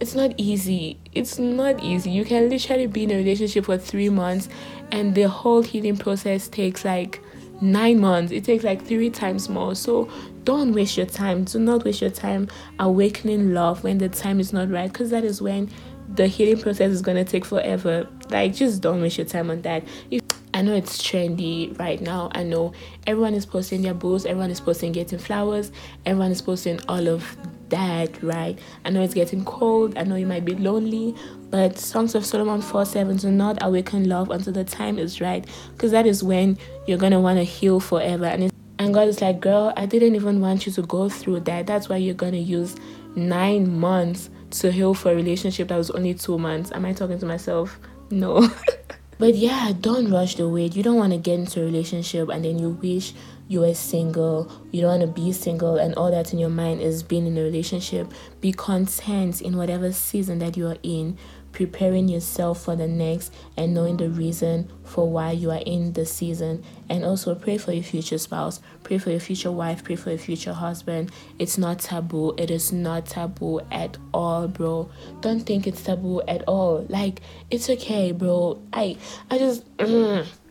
it's 0.00 0.14
not 0.14 0.34
easy. 0.36 0.98
It's 1.12 1.38
not 1.38 1.82
easy. 1.82 2.10
You 2.10 2.24
can 2.24 2.50
literally 2.50 2.86
be 2.86 3.04
in 3.04 3.12
a 3.12 3.16
relationship 3.16 3.66
for 3.66 3.78
three 3.78 4.08
months, 4.08 4.48
and 4.90 5.14
the 5.14 5.28
whole 5.28 5.62
healing 5.62 5.96
process 5.96 6.48
takes 6.48 6.84
like 6.84 7.20
nine 7.60 8.00
months. 8.00 8.32
It 8.32 8.44
takes 8.44 8.64
like 8.64 8.84
three 8.84 9.10
times 9.10 9.48
more. 9.48 9.74
So 9.74 10.08
don't 10.44 10.72
waste 10.72 10.96
your 10.96 11.06
time. 11.06 11.44
Do 11.44 11.58
not 11.58 11.84
waste 11.84 12.00
your 12.00 12.10
time 12.10 12.48
awakening 12.78 13.54
love 13.54 13.84
when 13.84 13.98
the 13.98 14.08
time 14.08 14.40
is 14.40 14.52
not 14.52 14.70
right, 14.70 14.92
because 14.92 15.10
that 15.10 15.24
is 15.24 15.40
when 15.40 15.70
the 16.14 16.26
healing 16.26 16.60
process 16.60 16.90
is 16.90 17.02
gonna 17.02 17.24
take 17.24 17.44
forever. 17.44 18.06
Like, 18.30 18.54
just 18.54 18.82
don't 18.82 19.00
waste 19.00 19.18
your 19.18 19.26
time 19.26 19.50
on 19.50 19.62
that. 19.62 19.84
If 20.10 20.20
I 20.54 20.62
know 20.62 20.72
it's 20.72 21.02
trendy 21.02 21.76
right 21.80 22.00
now. 22.00 22.30
I 22.32 22.44
know 22.44 22.72
everyone 23.08 23.34
is 23.34 23.44
posting 23.44 23.82
their 23.82 23.92
books, 23.92 24.24
everyone 24.24 24.52
is 24.52 24.60
posting 24.60 24.92
getting 24.92 25.18
flowers, 25.18 25.72
everyone 26.06 26.30
is 26.30 26.40
posting 26.40 26.78
all 26.88 27.08
of 27.08 27.36
that, 27.70 28.22
right? 28.22 28.58
I 28.84 28.90
know 28.90 29.02
it's 29.02 29.14
getting 29.14 29.44
cold. 29.44 29.96
I 29.98 30.04
know 30.04 30.16
you 30.16 30.26
might 30.26 30.44
be 30.44 30.54
lonely, 30.54 31.14
but 31.50 31.78
Songs 31.78 32.14
of 32.14 32.24
Solomon 32.24 32.60
4 32.60 32.84
7 32.84 33.16
do 33.16 33.30
not 33.30 33.58
awaken 33.62 34.08
love 34.08 34.30
until 34.30 34.52
the 34.52 34.64
time 34.64 34.98
is 34.98 35.20
right, 35.20 35.46
because 35.72 35.90
that 35.92 36.06
is 36.06 36.22
when 36.22 36.58
you're 36.86 36.98
gonna 36.98 37.20
want 37.20 37.38
to 37.38 37.44
heal 37.44 37.80
forever. 37.80 38.26
And 38.26 38.50
and 38.78 38.92
God 38.92 39.08
is 39.08 39.20
like, 39.20 39.40
girl, 39.40 39.72
I 39.76 39.86
didn't 39.86 40.16
even 40.16 40.40
want 40.40 40.66
you 40.66 40.72
to 40.72 40.82
go 40.82 41.08
through 41.08 41.40
that. 41.40 41.66
That's 41.66 41.88
why 41.88 41.96
you're 41.96 42.14
gonna 42.14 42.38
use 42.38 42.76
nine 43.14 43.78
months 43.78 44.30
to 44.50 44.70
heal 44.70 44.94
for 44.94 45.12
a 45.12 45.14
relationship 45.14 45.68
that 45.68 45.76
was 45.76 45.90
only 45.90 46.14
two 46.14 46.38
months. 46.38 46.72
Am 46.72 46.84
I 46.84 46.92
talking 46.92 47.18
to 47.18 47.26
myself? 47.26 47.78
No. 48.10 48.48
but 49.18 49.34
yeah, 49.34 49.72
don't 49.80 50.10
rush 50.10 50.36
the 50.36 50.48
wait. 50.48 50.76
You 50.76 50.82
don't 50.82 50.96
want 50.96 51.12
to 51.12 51.18
get 51.18 51.38
into 51.38 51.62
a 51.62 51.64
relationship 51.64 52.28
and 52.28 52.44
then 52.44 52.58
you 52.58 52.70
wish 52.70 53.14
you 53.48 53.60
were 53.60 53.74
single, 53.74 54.50
you 54.70 54.80
don't 54.80 55.00
want 55.00 55.14
to 55.14 55.20
be 55.20 55.32
single, 55.32 55.76
and 55.76 55.94
all 55.94 56.10
that 56.10 56.32
in 56.32 56.38
your 56.38 56.50
mind 56.50 56.80
is 56.80 57.02
being 57.02 57.26
in 57.26 57.36
a 57.36 57.42
relationship. 57.42 58.10
Be 58.40 58.52
content 58.52 59.42
in 59.42 59.56
whatever 59.56 59.92
season 59.92 60.38
that 60.38 60.56
you 60.56 60.66
are 60.68 60.78
in 60.82 61.18
preparing 61.54 62.08
yourself 62.08 62.64
for 62.64 62.76
the 62.76 62.86
next 62.86 63.32
and 63.56 63.72
knowing 63.72 63.96
the 63.96 64.10
reason 64.10 64.68
for 64.82 65.08
why 65.08 65.30
you 65.30 65.50
are 65.50 65.62
in 65.64 65.92
the 65.92 66.04
season. 66.04 66.62
And 66.90 67.04
also 67.04 67.34
pray 67.34 67.56
for 67.56 67.72
your 67.72 67.84
future 67.84 68.18
spouse 68.18 68.60
pray 68.82 68.98
for 68.98 69.10
your 69.10 69.20
future 69.20 69.50
wife 69.50 69.82
pray 69.82 69.96
for 69.96 70.10
your 70.10 70.18
future 70.18 70.52
husband. 70.52 71.10
It's 71.38 71.56
not 71.56 71.78
taboo 71.78 72.34
it 72.36 72.50
is 72.50 72.72
not 72.72 73.06
taboo 73.06 73.60
at 73.72 73.96
all 74.12 74.48
bro. 74.48 74.90
Don't 75.20 75.40
think 75.40 75.66
it's 75.66 75.82
taboo 75.82 76.20
at 76.28 76.42
all. 76.42 76.84
Like 76.88 77.20
it's 77.50 77.70
okay 77.70 78.12
bro. 78.12 78.60
I 78.72 78.96
i 79.30 79.38
just 79.38 79.64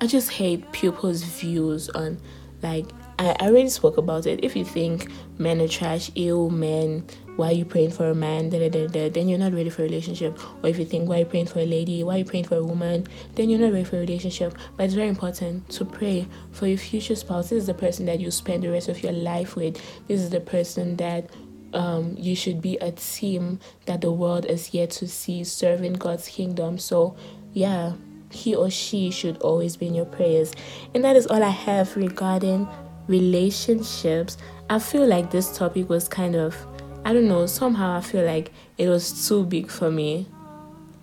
i 0.00 0.06
just 0.06 0.30
hate 0.30 0.70
people's 0.72 1.22
views 1.22 1.88
on 1.90 2.18
like 2.62 2.86
I, 3.20 3.34
already 3.40 3.68
spoke 3.68 3.96
about 3.96 4.26
it 4.26 4.44
if 4.44 4.54
you 4.54 4.64
think 4.64 5.10
men 5.38 5.60
are 5.60 5.68
trash 5.68 6.10
ill 6.14 6.50
men 6.50 7.04
why 7.38 7.50
are 7.50 7.52
you 7.52 7.64
praying 7.64 7.92
for 7.92 8.10
a 8.10 8.16
man, 8.16 8.50
da, 8.50 8.58
da, 8.58 8.68
da, 8.68 8.88
da, 8.88 9.08
then 9.10 9.28
you're 9.28 9.38
not 9.38 9.52
ready 9.52 9.70
for 9.70 9.82
a 9.82 9.84
relationship. 9.84 10.36
Or 10.60 10.68
if 10.68 10.76
you 10.76 10.84
think, 10.84 11.08
why 11.08 11.14
are 11.14 11.18
you 11.20 11.24
praying 11.24 11.46
for 11.46 11.60
a 11.60 11.64
lady, 11.64 12.02
why 12.02 12.16
are 12.16 12.18
you 12.18 12.24
praying 12.24 12.46
for 12.46 12.56
a 12.56 12.64
woman, 12.64 13.06
then 13.36 13.48
you're 13.48 13.60
not 13.60 13.72
ready 13.72 13.84
for 13.84 13.94
a 13.94 14.00
relationship. 14.00 14.58
But 14.76 14.86
it's 14.86 14.94
very 14.94 15.06
important 15.06 15.68
to 15.70 15.84
pray 15.84 16.26
for 16.50 16.66
your 16.66 16.78
future 16.78 17.14
spouse. 17.14 17.50
This 17.50 17.60
is 17.60 17.66
the 17.68 17.74
person 17.74 18.06
that 18.06 18.18
you 18.18 18.32
spend 18.32 18.64
the 18.64 18.72
rest 18.72 18.88
of 18.88 19.04
your 19.04 19.12
life 19.12 19.54
with. 19.54 19.80
This 20.08 20.20
is 20.20 20.30
the 20.30 20.40
person 20.40 20.96
that 20.96 21.30
um, 21.74 22.16
you 22.18 22.34
should 22.34 22.60
be 22.60 22.76
a 22.78 22.90
team 22.90 23.60
that 23.86 24.00
the 24.00 24.10
world 24.10 24.44
is 24.44 24.74
yet 24.74 24.90
to 24.90 25.06
see 25.06 25.44
serving 25.44 25.92
God's 25.92 26.26
kingdom. 26.26 26.76
So, 26.76 27.16
yeah, 27.52 27.92
he 28.30 28.54
or 28.54 28.70
she 28.70 29.10
should 29.10 29.38
always 29.38 29.76
be 29.76 29.86
in 29.86 29.94
your 29.94 30.06
prayers. 30.06 30.52
And 30.94 31.04
that 31.04 31.16
is 31.16 31.26
all 31.26 31.42
I 31.42 31.50
have 31.50 31.96
regarding 31.96 32.68
relationships. 33.06 34.36
I 34.70 34.78
feel 34.78 35.06
like 35.06 35.30
this 35.30 35.56
topic 35.56 35.88
was 35.88 36.08
kind 36.08 36.34
of 36.34 36.56
I 37.04 37.12
don't 37.14 37.28
know, 37.28 37.46
somehow 37.46 37.96
I 37.96 38.00
feel 38.00 38.24
like 38.24 38.52
it 38.76 38.88
was 38.88 39.26
too 39.26 39.44
big 39.44 39.70
for 39.70 39.90
me. 39.90 40.26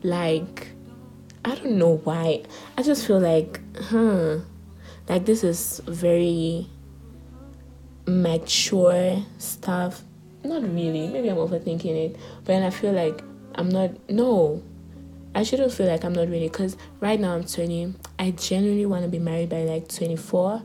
Like, 0.03 0.67
I 1.43 1.55
don't 1.55 1.79
know 1.79 1.97
why. 2.03 2.43
I 2.77 2.83
just 2.83 3.07
feel 3.07 3.19
like, 3.19 3.59
huh, 3.75 4.39
like 5.09 5.25
this 5.25 5.43
is 5.43 5.81
very 5.87 6.67
mature 8.05 9.25
stuff. 9.39 10.03
Not 10.43 10.61
really. 10.61 11.07
Maybe 11.07 11.29
I'm 11.29 11.37
overthinking 11.37 11.85
it. 11.85 12.17
But 12.43 12.61
I 12.61 12.69
feel 12.69 12.91
like 12.93 13.23
I'm 13.55 13.69
not, 13.69 13.91
no. 14.07 14.61
I 15.35 15.43
shouldn't 15.43 15.73
feel 15.73 15.87
like 15.87 16.03
I'm 16.03 16.13
not 16.13 16.29
ready 16.29 16.47
because 16.47 16.77
right 17.01 17.19
now 17.19 17.35
I'm 17.35 17.43
20. 17.43 17.93
I 18.17 18.31
genuinely 18.31 18.85
want 18.85 19.03
to 19.03 19.09
be 19.09 19.19
married 19.19 19.49
by 19.49 19.63
like 19.63 19.89
24. 19.89 20.63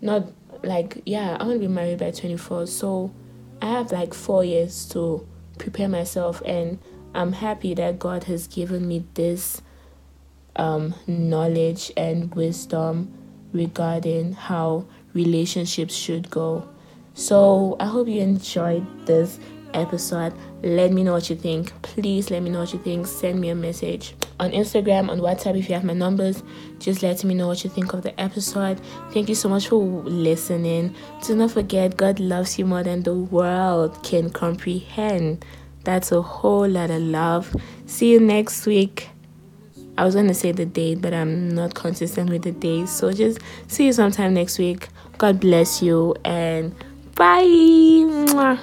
Not 0.00 0.24
like, 0.62 1.00
yeah, 1.06 1.36
I 1.40 1.44
want 1.44 1.54
to 1.54 1.66
be 1.66 1.72
married 1.72 1.98
by 1.98 2.10
24. 2.10 2.66
So, 2.66 3.14
I 3.62 3.66
have 3.66 3.90
like 3.90 4.14
four 4.14 4.44
years 4.44 4.86
to 4.90 5.26
prepare 5.58 5.88
myself, 5.88 6.42
and 6.44 6.78
I'm 7.14 7.32
happy 7.32 7.74
that 7.74 7.98
God 7.98 8.24
has 8.24 8.46
given 8.46 8.86
me 8.86 9.04
this 9.14 9.62
um, 10.56 10.94
knowledge 11.06 11.92
and 11.96 12.34
wisdom 12.34 13.12
regarding 13.52 14.34
how 14.34 14.86
relationships 15.14 15.94
should 15.94 16.30
go. 16.30 16.68
So 17.14 17.76
I 17.80 17.86
hope 17.86 18.06
you 18.06 18.20
enjoyed 18.20 19.06
this 19.06 19.40
episode. 19.74 20.32
Let 20.62 20.92
me 20.92 21.04
know 21.04 21.12
what 21.12 21.30
you 21.30 21.36
think. 21.36 21.72
Please 21.82 22.30
let 22.30 22.42
me 22.42 22.50
know 22.50 22.60
what 22.60 22.72
you 22.72 22.78
think. 22.78 23.06
Send 23.06 23.40
me 23.40 23.48
a 23.50 23.54
message 23.54 24.14
on 24.40 24.50
Instagram, 24.52 25.08
on 25.08 25.20
WhatsApp 25.20 25.58
if 25.58 25.68
you 25.68 25.74
have 25.74 25.84
my 25.84 25.94
numbers. 25.94 26.42
Just 26.78 27.02
let 27.02 27.22
me 27.24 27.34
know 27.34 27.48
what 27.48 27.64
you 27.64 27.70
think 27.70 27.92
of 27.92 28.02
the 28.02 28.18
episode. 28.20 28.80
Thank 29.12 29.28
you 29.28 29.34
so 29.34 29.48
much 29.48 29.68
for 29.68 29.78
listening. 29.78 30.94
Do 31.26 31.36
not 31.36 31.52
forget, 31.52 31.96
God 31.96 32.20
loves 32.20 32.58
you 32.58 32.66
more 32.66 32.82
than 32.82 33.02
the 33.02 33.14
world 33.14 34.02
can 34.02 34.30
comprehend. 34.30 35.44
That's 35.84 36.12
a 36.12 36.22
whole 36.22 36.68
lot 36.68 36.90
of 36.90 37.00
love. 37.00 37.54
See 37.86 38.12
you 38.12 38.20
next 38.20 38.66
week. 38.66 39.08
I 39.96 40.04
was 40.04 40.14
going 40.14 40.28
to 40.28 40.34
say 40.34 40.52
the 40.52 40.64
date, 40.64 41.00
but 41.00 41.12
I'm 41.12 41.48
not 41.48 41.74
consistent 41.74 42.30
with 42.30 42.42
the 42.42 42.52
days. 42.52 42.90
So 42.90 43.12
just 43.12 43.40
see 43.66 43.86
you 43.86 43.92
sometime 43.92 44.34
next 44.34 44.58
week. 44.58 44.88
God 45.18 45.40
bless 45.40 45.82
you 45.82 46.14
and 46.24 46.72
bye. 47.16 48.58